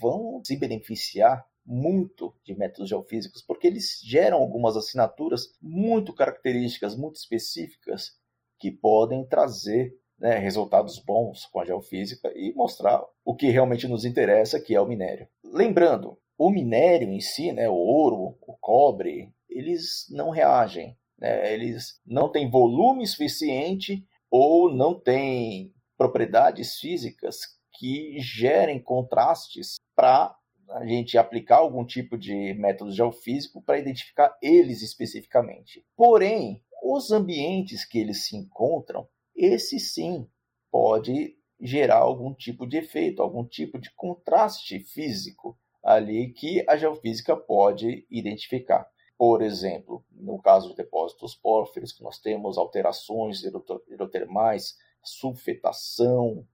[0.00, 7.16] vão se beneficiar muito de métodos geofísicos, porque eles geram algumas assinaturas muito características, muito
[7.16, 8.18] específicas,
[8.58, 14.04] que podem trazer né, resultados bons com a geofísica e mostrar o que realmente nos
[14.04, 15.28] interessa, que é o minério.
[15.44, 22.00] Lembrando, o minério em si, né, o ouro, o cobre, eles não reagem, né, eles
[22.06, 27.38] não têm volume suficiente ou não têm propriedades físicas
[27.78, 30.34] que gerem contrastes para
[30.70, 35.84] a gente aplicar algum tipo de método geofísico para identificar eles especificamente.
[35.96, 40.28] Porém, os ambientes que eles se encontram esse sim
[40.70, 47.36] pode gerar algum tipo de efeito, algum tipo de contraste físico ali que a geofísica
[47.36, 48.86] pode identificar.
[49.16, 56.46] Por exemplo, no caso de depósitos pórfiros, que nós temos alterações hidrotermais, sulfetação,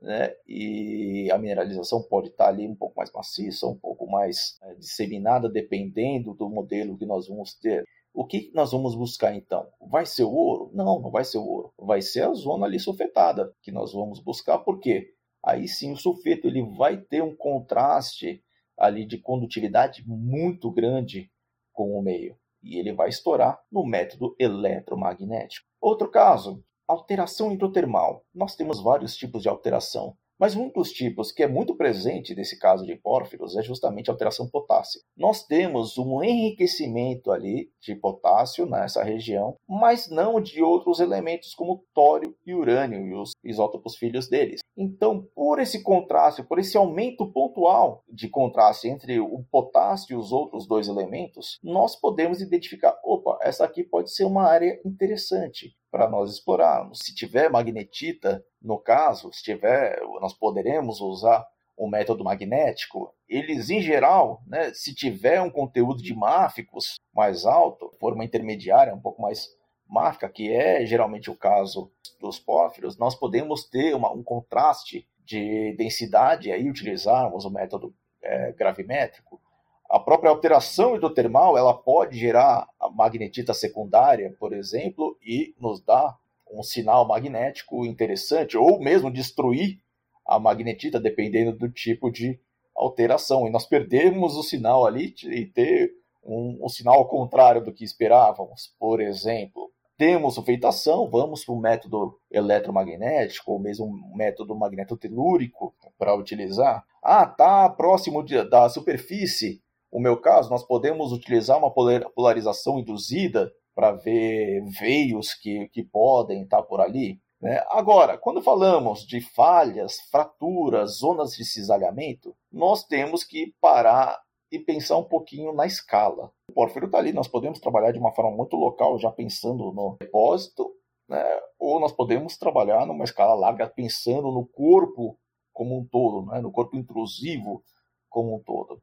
[0.00, 0.34] né?
[0.46, 5.48] e a mineralização pode estar ali um pouco mais maciça, um pouco mais é, disseminada,
[5.48, 7.84] dependendo do modelo que nós vamos ter.
[8.18, 9.68] O que nós vamos buscar então?
[9.80, 10.72] Vai ser o ouro?
[10.74, 11.72] Não, não vai ser o ouro.
[11.78, 16.48] Vai ser a zona ali sulfetada que nós vamos buscar, porque aí sim o sulfeto
[16.48, 18.42] ele vai ter um contraste
[18.76, 21.30] ali de condutividade muito grande
[21.72, 25.68] com o meio e ele vai estourar no método eletromagnético.
[25.80, 28.24] Outro caso, alteração hidrotermal.
[28.34, 30.16] Nós temos vários tipos de alteração.
[30.38, 34.12] Mas um dos tipos que é muito presente nesse caso de pórfiros é justamente a
[34.12, 35.04] alteração potássica.
[35.16, 41.84] Nós temos um enriquecimento ali de potássio nessa região, mas não de outros elementos como
[41.92, 44.60] tório e urânio e os isótopos filhos deles.
[44.76, 50.30] Então, por esse contraste, por esse aumento pontual de contraste entre o potássio e os
[50.30, 56.08] outros dois elementos, nós podemos identificar, opa, essa aqui pode ser uma área interessante para
[56.08, 57.00] nós explorarmos.
[57.00, 61.46] Se tiver magnetita, no caso, se tiver, nós poderemos usar
[61.76, 63.14] o método magnético.
[63.28, 69.00] Eles, em geral, né, se tiver um conteúdo de máficos mais alto, forma intermediária, um
[69.00, 69.48] pouco mais
[69.88, 75.74] máfica, que é geralmente o caso dos pórfiros, nós podemos ter uma, um contraste de
[75.76, 79.40] densidade, aí utilizarmos o método é, gravimétrico,
[79.88, 86.18] a própria alteração hidrotermal ela pode gerar a magnetita secundária, por exemplo, e nos dar
[86.50, 89.78] um sinal magnético interessante, ou mesmo destruir
[90.26, 92.38] a magnetita, dependendo do tipo de
[92.76, 93.46] alteração.
[93.46, 97.84] E nós perdemos o sinal ali e ter um, um sinal ao contrário do que
[97.84, 98.74] esperávamos.
[98.78, 106.14] Por exemplo, temos sulfeitação, vamos para o método eletromagnético, ou mesmo um método magnetotelúrico para
[106.14, 106.84] utilizar.
[107.02, 113.50] Ah, tá próximo de, da superfície o meu caso, nós podemos utilizar uma polarização induzida
[113.74, 117.20] para ver veios que, que podem estar por ali.
[117.40, 117.62] Né?
[117.70, 124.20] Agora, quando falamos de falhas, fraturas, zonas de cisalhamento, nós temos que parar
[124.50, 126.32] e pensar um pouquinho na escala.
[126.50, 129.96] O Porfírio está ali, nós podemos trabalhar de uma forma muito local, já pensando no
[130.00, 130.74] depósito,
[131.08, 131.24] né?
[131.58, 135.18] ou nós podemos trabalhar numa escala larga, pensando no corpo
[135.52, 136.40] como um todo, né?
[136.40, 137.62] no corpo intrusivo
[138.08, 138.82] como um todo.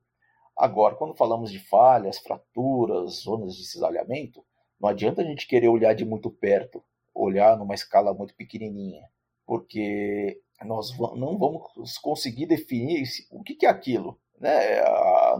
[0.57, 4.43] Agora, quando falamos de falhas, fraturas, zonas de cisalhamento,
[4.79, 6.83] não adianta a gente querer olhar de muito perto,
[7.13, 9.03] olhar numa escala muito pequenininha,
[9.45, 14.19] porque nós não vamos conseguir definir o que é aquilo.
[14.39, 14.81] Né?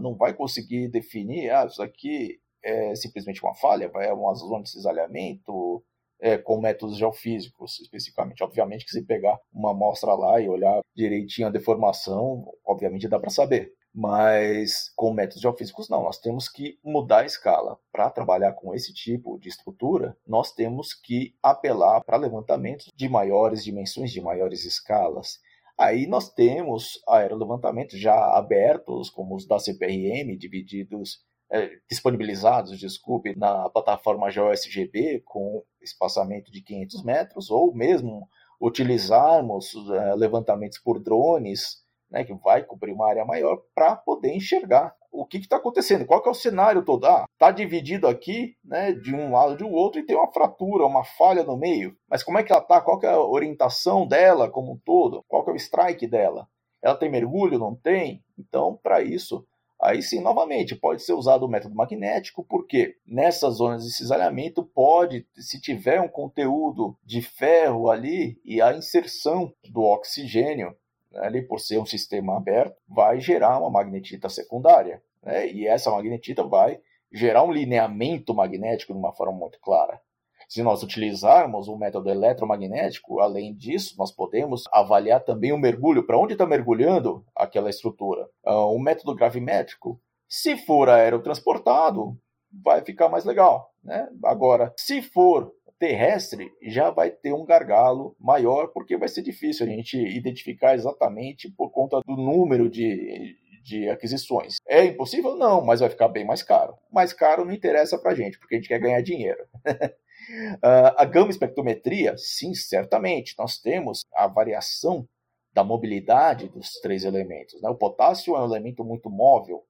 [0.01, 4.69] Não vai conseguir definir, ah, isso aqui é simplesmente uma falha, é uma zona de
[4.69, 5.83] cisalhamento,
[6.19, 8.43] é, com métodos geofísicos, especificamente.
[8.43, 13.29] Obviamente que se pegar uma amostra lá e olhar direitinho a deformação, obviamente dá para
[13.29, 13.71] saber.
[13.97, 16.03] Mas com métodos geofísicos, não.
[16.03, 17.79] Nós temos que mudar a escala.
[17.93, 23.63] Para trabalhar com esse tipo de estrutura, nós temos que apelar para levantamentos de maiores
[23.63, 25.39] dimensões, de maiores escalas.
[25.77, 33.69] Aí nós temos aerolevantamentos já abertos, como os da CPRM, divididos, é, disponibilizados, desculpe, na
[33.69, 38.27] plataforma GeoSGB, com espaçamento de 500 metros, ou mesmo
[38.59, 41.84] utilizarmos é, levantamentos por drones
[42.15, 46.23] né, que vai cobrir uma área maior, para poder enxergar o que está acontecendo, qual
[46.25, 47.05] é o cenário todo.
[47.05, 50.85] Ah, está dividido aqui, né, de um lado e do outro, e tem uma fratura,
[50.85, 51.93] uma falha no meio.
[52.09, 52.79] Mas como é que ela está?
[52.79, 55.25] Qual é a orientação dela como um todo?
[55.27, 56.47] Qual é o strike dela?
[56.81, 57.59] Ela tem mergulho?
[57.59, 58.23] Não tem?
[58.39, 59.45] Então, para isso,
[59.81, 65.27] aí sim, novamente, pode ser usado o método magnético, porque nessas zonas de cisalhamento pode,
[65.35, 70.73] se tiver um conteúdo de ferro ali e a inserção do oxigênio,
[71.17, 75.01] ali por ser um sistema aberto, vai gerar uma magnetita secundária.
[75.23, 75.51] Né?
[75.51, 76.79] E essa magnetita vai
[77.11, 80.01] gerar um lineamento magnético de uma forma muito clara.
[80.47, 86.19] Se nós utilizarmos o método eletromagnético, além disso, nós podemos avaliar também o mergulho, para
[86.19, 88.29] onde está mergulhando aquela estrutura.
[88.43, 89.99] O método gravimétrico,
[90.29, 92.15] se for aerotransportado,
[92.63, 93.71] vai ficar mais legal.
[93.83, 94.07] Né?
[94.23, 95.51] Agora, se for
[95.85, 101.51] terrestre já vai ter um gargalo maior, porque vai ser difícil a gente identificar exatamente
[101.51, 104.55] por conta do número de, de aquisições.
[104.67, 105.35] É impossível?
[105.35, 106.75] Não, mas vai ficar bem mais caro.
[106.91, 109.45] Mais caro não interessa para a gente, porque a gente quer ganhar dinheiro.
[109.67, 113.35] uh, a gama espectrometria, sim, certamente.
[113.37, 115.07] Nós temos a variação
[115.53, 117.61] da mobilidade dos três elementos.
[117.61, 117.69] Né?
[117.69, 119.63] O potássio é um elemento muito móvel,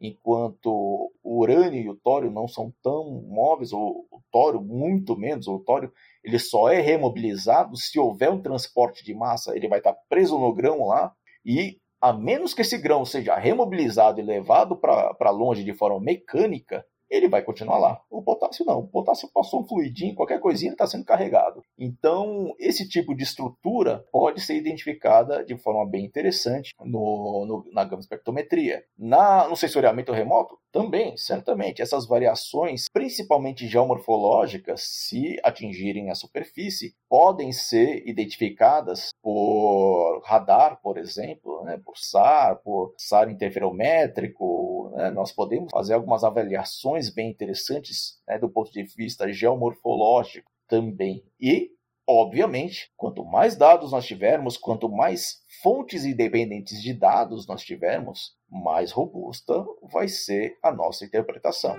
[0.00, 5.48] enquanto o urânio e o tório não são tão móveis, ou o tório muito menos,
[5.48, 5.92] o tório
[6.22, 10.52] ele só é remobilizado se houver um transporte de massa, ele vai estar preso no
[10.52, 11.12] grão lá,
[11.44, 16.84] e a menos que esse grão seja remobilizado e levado para longe de forma mecânica,
[17.10, 18.00] ele vai continuar lá.
[18.10, 18.80] O potássio não.
[18.80, 21.62] O potássio passou um fluidinho, qualquer coisinha está sendo carregado.
[21.78, 27.84] Então, esse tipo de estrutura pode ser identificada de forma bem interessante no, no, na
[27.84, 28.84] gama espectrometria.
[28.98, 31.80] Na, no sensoriamento remoto, também, certamente.
[31.80, 41.62] Essas variações, principalmente geomorfológicas, se atingirem a superfície, podem ser identificadas por radar, por exemplo,
[41.64, 44.44] né, por SAR, por SAR interferométrico.
[44.92, 51.24] Né, nós podemos fazer algumas avaliações bem interessantes né, do ponto de vista geomorfológico também.
[51.40, 51.70] E,
[52.06, 58.92] obviamente, quanto mais dados nós tivermos, quanto mais fontes independentes de dados nós tivermos, mais
[58.92, 61.76] robusta vai ser a nossa interpretação.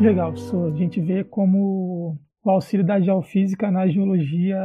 [0.00, 4.58] Legal, a gente vê como o auxílio da geofísica na geologia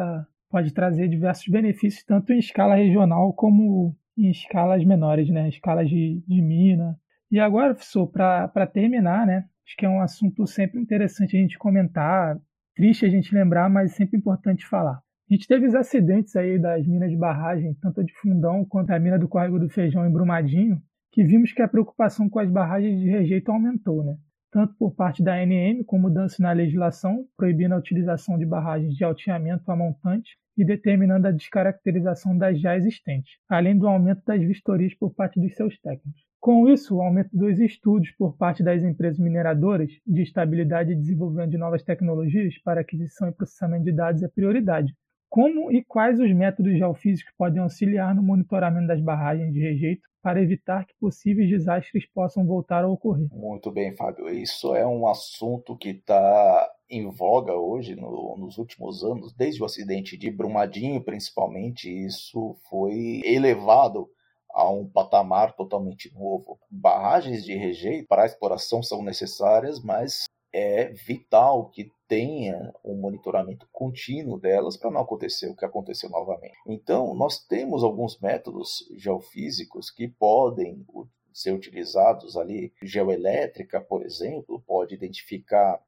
[0.49, 5.47] pode trazer diversos benefícios, tanto em escala regional como em escalas menores, né?
[5.47, 6.97] escalas de, de mina.
[7.29, 9.45] E agora, professor, para terminar, né?
[9.65, 12.39] acho que é um assunto sempre interessante a gente comentar,
[12.75, 15.01] triste a gente lembrar, mas sempre importante falar.
[15.29, 18.91] A gente teve os acidentes aí das minas de barragem, tanto a de Fundão quanto
[18.91, 22.49] a mina do Córrego do Feijão em Brumadinho, que vimos que a preocupação com as
[22.49, 24.17] barragens de rejeito aumentou, né?
[24.51, 29.03] tanto por parte da ANM, com mudança na legislação, proibindo a utilização de barragens de
[29.03, 34.93] alteamento a montante e determinando a descaracterização das já existentes, além do aumento das vistorias
[34.95, 36.25] por parte dos seus técnicos.
[36.39, 41.51] Com isso, o aumento dos estudos por parte das empresas mineradoras de estabilidade e desenvolvimento
[41.51, 44.93] de novas tecnologias para aquisição e processamento de dados é prioridade,
[45.29, 50.41] como e quais os métodos geofísicos podem auxiliar no monitoramento das barragens de rejeito para
[50.41, 53.27] evitar que possíveis desastres possam voltar a ocorrer?
[53.31, 54.29] Muito bem, Fábio.
[54.29, 59.65] Isso é um assunto que está em voga hoje, no, nos últimos anos, desde o
[59.65, 61.89] acidente de Brumadinho, principalmente.
[61.89, 64.09] Isso foi elevado
[64.51, 66.59] a um patamar totalmente novo.
[66.69, 73.67] Barragens de rejeito para a exploração são necessárias, mas é vital que tenha um monitoramento
[73.71, 76.55] contínuo delas para não acontecer o que aconteceu novamente.
[76.65, 80.85] Então, nós temos alguns métodos geofísicos que podem
[81.33, 82.73] ser utilizados ali.
[82.81, 85.79] Geoelétrica, por exemplo, pode identificar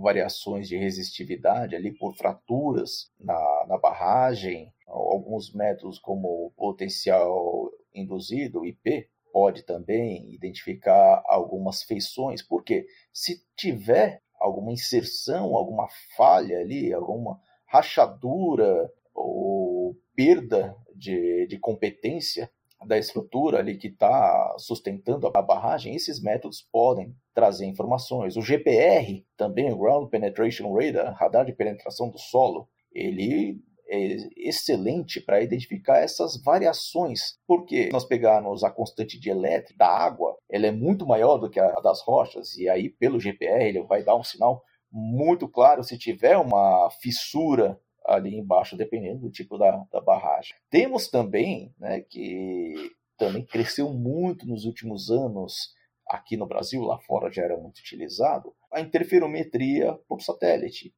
[0.00, 4.72] variações de resistividade ali por fraturas na, na barragem.
[4.86, 14.72] Alguns métodos como potencial induzido, IP, pode também identificar algumas feições, porque se tiver alguma
[14.72, 22.50] inserção, alguma falha ali, alguma rachadura ou perda de, de competência
[22.86, 28.36] da estrutura ali que está sustentando a barragem, esses métodos podem trazer informações.
[28.36, 33.60] O GPR, também o Ground Penetration Radar, radar de penetração do solo, ele
[33.92, 37.38] é excelente para identificar essas variações.
[37.46, 41.58] Porque nós pegarmos a constante de elétrica da água, ela é muito maior do que
[41.58, 44.62] a das rochas, e aí pelo GPR ele vai dar um sinal
[44.92, 47.78] muito claro se tiver uma fissura
[48.10, 50.54] ali embaixo, dependendo do tipo da, da barragem.
[50.68, 52.74] Temos também, né, que
[53.16, 55.74] também cresceu muito nos últimos anos
[56.08, 60.92] aqui no Brasil, lá fora já era muito utilizado, a interferometria por satélite.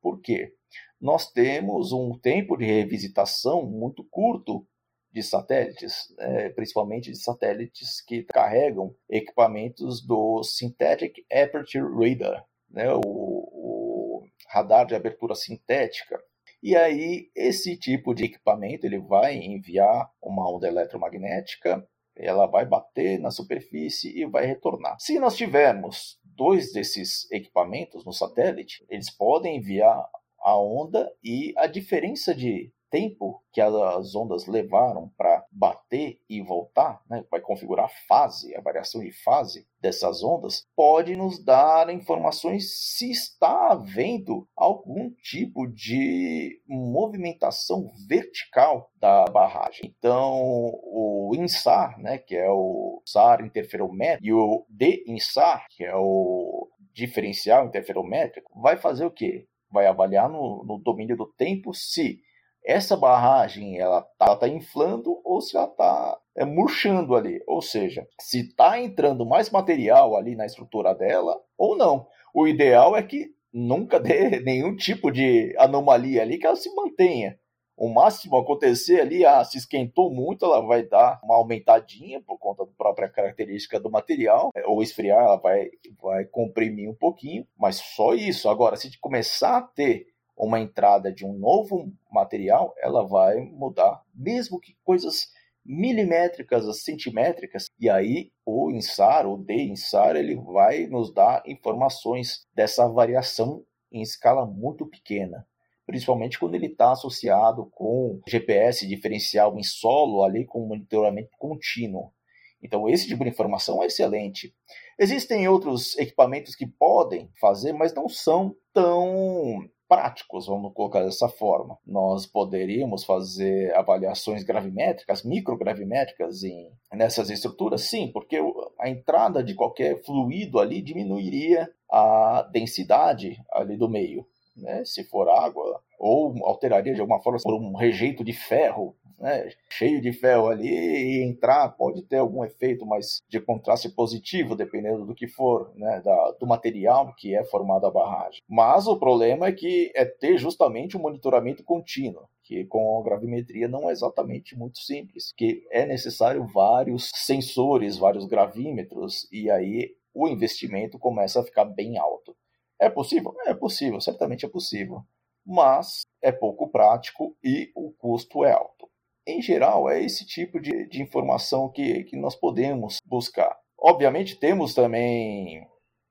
[0.00, 0.52] Por quê?
[1.00, 4.66] nós temos um tempo de revisitação muito curto
[5.12, 13.00] de satélites, né, principalmente de satélites que carregam equipamentos do Synthetic Aperture Radar, né, o,
[13.04, 16.20] o radar de abertura sintética.
[16.62, 21.86] E aí esse tipo de equipamento ele vai enviar uma onda eletromagnética,
[22.16, 24.96] ela vai bater na superfície e vai retornar.
[24.98, 31.66] Se nós tivermos dois desses equipamentos no satélite, eles podem enviar a onda e a
[31.66, 38.06] diferença de tempo que as ondas levaram para bater e voltar, né, vai configurar a
[38.08, 45.10] fase, a variação de fase dessas ondas, pode nos dar informações se está havendo algum
[45.22, 49.94] tipo de movimentação vertical da barragem.
[49.98, 50.40] Então,
[50.82, 57.66] o INSAR, né, que é o SAR interferométrico, e o DINSAR, que é o diferencial
[57.66, 59.46] interferométrico, vai fazer o quê?
[59.70, 62.20] vai avaliar no, no domínio do tempo se
[62.66, 67.40] essa barragem ela está tá inflando ou se ela está é, murchando ali.
[67.46, 72.06] Ou seja, se está entrando mais material ali na estrutura dela ou não.
[72.34, 77.38] O ideal é que nunca dê nenhum tipo de anomalia ali que ela se mantenha
[77.76, 82.64] o máximo acontecer ali, ah, se esquentou muito, ela vai dar uma aumentadinha por conta
[82.64, 85.68] da própria característica do material, é, ou esfriar, ela vai,
[86.00, 88.48] vai comprimir um pouquinho, mas só isso.
[88.48, 90.06] Agora, se começar a ter
[90.36, 95.28] uma entrada de um novo material, ela vai mudar, mesmo que coisas
[95.64, 103.64] milimétricas centimétricas, e aí o INSAR, o D-INSAR, ele vai nos dar informações dessa variação
[103.90, 105.46] em escala muito pequena
[105.86, 112.12] principalmente quando ele está associado com GPS diferencial em solo, ali com monitoramento contínuo.
[112.60, 114.52] Então, esse tipo de informação é excelente.
[114.98, 121.78] Existem outros equipamentos que podem fazer, mas não são tão práticos, vamos colocar dessa forma.
[121.86, 127.82] Nós poderíamos fazer avaliações gravimétricas, microgravimétricas em, nessas estruturas?
[127.82, 128.38] Sim, porque
[128.78, 134.26] a entrada de qualquer fluido ali diminuiria a densidade ali do meio
[134.56, 139.48] né, se for água, ou alteraria de alguma forma por um rejeito de ferro, né,
[139.70, 145.06] cheio de ferro ali, e entrar pode ter algum efeito mais de contraste positivo, dependendo
[145.06, 148.42] do que for, né, da, do material que é formado a barragem.
[148.48, 153.66] Mas o problema é que é ter justamente um monitoramento contínuo que com a gravimetria
[153.66, 160.28] não é exatamente muito simples, que é necessário vários sensores, vários gravímetros, e aí o
[160.28, 162.36] investimento começa a ficar bem alto.
[162.78, 163.34] É possível?
[163.46, 165.02] É possível, certamente é possível.
[165.46, 168.88] Mas é pouco prático e o custo é alto.
[169.26, 173.56] Em geral, é esse tipo de, de informação que, que nós podemos buscar.
[173.78, 175.62] Obviamente, temos também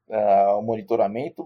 [0.10, 1.46] uh, o monitoramento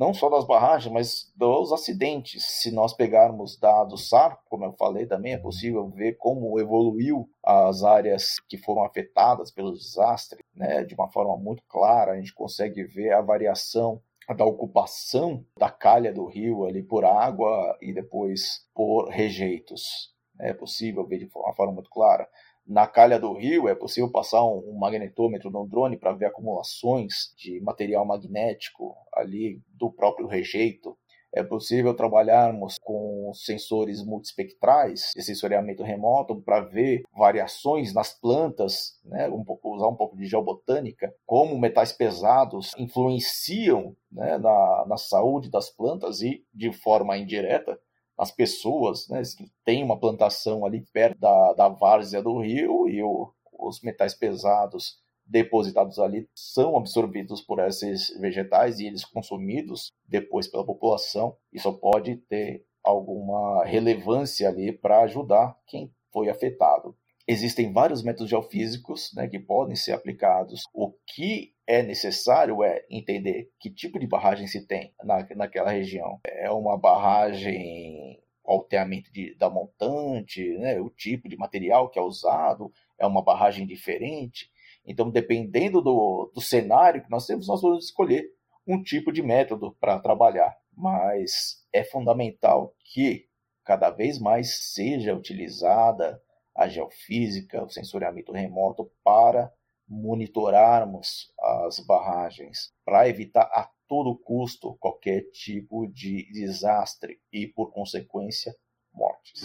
[0.00, 2.42] não só das barragens, mas dos acidentes.
[2.42, 7.84] Se nós pegarmos dados SAR, como eu falei, também é possível ver como evoluiu as
[7.84, 10.84] áreas que foram afetadas pelo desastre, né?
[10.84, 12.12] de uma forma muito clara.
[12.12, 14.00] A gente consegue ver a variação
[14.34, 20.14] da ocupação da calha do rio ali por água e depois por rejeitos.
[20.38, 22.28] É possível ver de uma forma muito clara.
[22.66, 27.60] Na calha do rio é possível passar um, magnetômetro no drone para ver acumulações de
[27.60, 30.96] material magnético ali do próprio rejeito.
[31.32, 39.28] É possível trabalharmos com sensores multispectrais de sensoriamento remoto para ver variações nas plantas, né,
[39.28, 45.48] um pouco, usar um pouco de geobotânica, como metais pesados influenciam né, na, na saúde
[45.48, 47.78] das plantas e, de forma indireta,
[48.18, 49.22] as pessoas, né,
[49.64, 54.98] tem uma plantação ali perto da, da várzea do rio e o, os metais pesados
[55.30, 61.36] depositados ali são absorvidos por esses vegetais e eles consumidos depois pela população.
[61.52, 66.96] Isso pode ter alguma relevância ali para ajudar quem foi afetado.
[67.28, 70.62] Existem vários métodos geofísicos né, que podem ser aplicados.
[70.74, 76.18] O que é necessário é entender que tipo de barragem se tem na, naquela região.
[76.26, 82.72] É uma barragem alteamento de, da montante, né, o tipo de material que é usado,
[82.98, 84.50] é uma barragem diferente.
[84.84, 88.24] Então, dependendo do, do cenário que nós temos, nós vamos escolher
[88.66, 90.56] um tipo de método para trabalhar.
[90.76, 93.26] Mas é fundamental que
[93.64, 96.20] cada vez mais seja utilizada
[96.54, 99.52] a geofísica, o sensoriamento remoto para
[99.88, 101.32] monitorarmos
[101.66, 108.54] as barragens, para evitar a todo custo qualquer tipo de desastre e, por consequência,
[108.92, 109.42] mortes.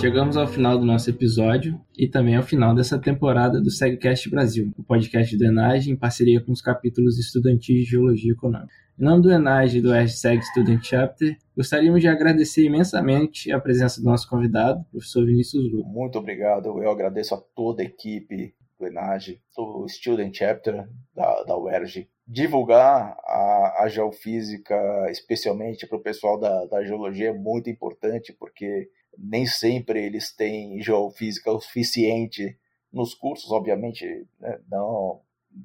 [0.00, 4.72] Chegamos ao final do nosso episódio e também ao final dessa temporada do SegCast Brasil,
[4.78, 8.72] o podcast do Enage em parceria com os capítulos estudantis de Geologia Econômica.
[8.96, 14.00] Em nome do Enage e do Hashtag Student Chapter, gostaríamos de agradecer imensamente a presença
[14.00, 15.84] do nosso convidado, professor Vinícius Lu.
[15.84, 21.58] Muito obrigado, eu agradeço a toda a equipe do Enage, do Student Chapter da, da
[21.58, 24.76] UERJ, divulgar a, a geofísica,
[25.10, 28.88] especialmente para o pessoal da, da geologia, é muito importante, porque
[29.18, 32.56] nem sempre eles têm geofísica o suficiente
[32.92, 35.20] nos cursos, obviamente, né, não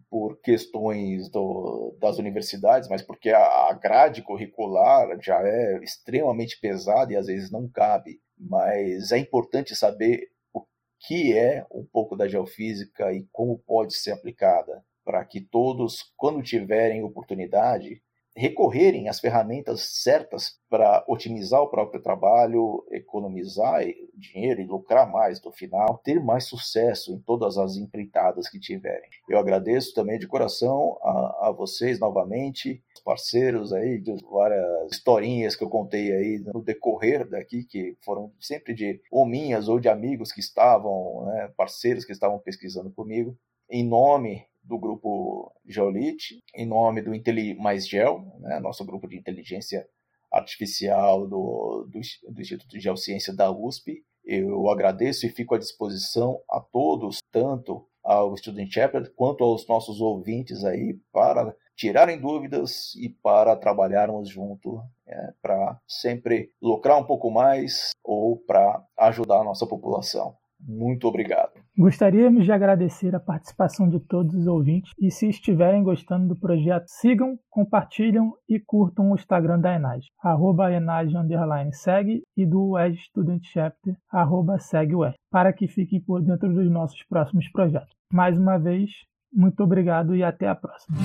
[0.10, 7.14] por questões do, das universidades, mas porque a, a grade curricular já é extremamente pesada
[7.14, 8.20] e às vezes não cabe.
[8.38, 10.66] Mas é importante saber o
[10.99, 16.41] que é um pouco da geofísica e como pode ser aplicada, para que todos, quando
[16.41, 18.01] tiverem oportunidade,
[18.36, 23.84] recorrerem às ferramentas certas para otimizar o próprio trabalho, economizar
[24.16, 29.10] dinheiro e lucrar mais no final, ter mais sucesso em todas as empreitadas que tiverem.
[29.30, 35.64] Eu agradeço também de coração a, a vocês novamente, parceiros aí, de várias historinhas que
[35.64, 40.32] eu contei aí no decorrer daqui, que foram sempre de ou minhas ou de amigos
[40.32, 43.38] que estavam, né, parceiros que estavam pesquisando comigo.
[43.70, 49.18] Em nome do grupo Geolite, em nome do Inteli Mais Gel, né, nosso grupo de
[49.18, 49.88] inteligência
[50.32, 51.99] artificial do, do,
[52.32, 54.03] do Instituto de Geociência da USP.
[54.26, 60.01] Eu agradeço e fico à disposição a todos, tanto ao Student Chapter quanto aos nossos
[60.01, 67.32] ouvintes aí, para tirarem dúvidas e para trabalharmos junto é, para sempre lucrar um pouco
[67.32, 70.36] mais ou para ajudar a nossa população.
[70.59, 71.62] Muito obrigado.
[71.76, 76.86] Gostaríamos de agradecer a participação de todos os ouvintes e se estiverem gostando do projeto,
[76.88, 81.16] sigam, compartilham e curtam o Instagram da Enage, arroba Enage
[81.72, 84.94] segue e do Edge Student Chapter, arroba segue
[85.32, 87.90] para que fiquem por dentro dos nossos próximos projetos.
[88.12, 88.92] Mais uma vez,
[89.34, 90.96] muito obrigado e até a próxima.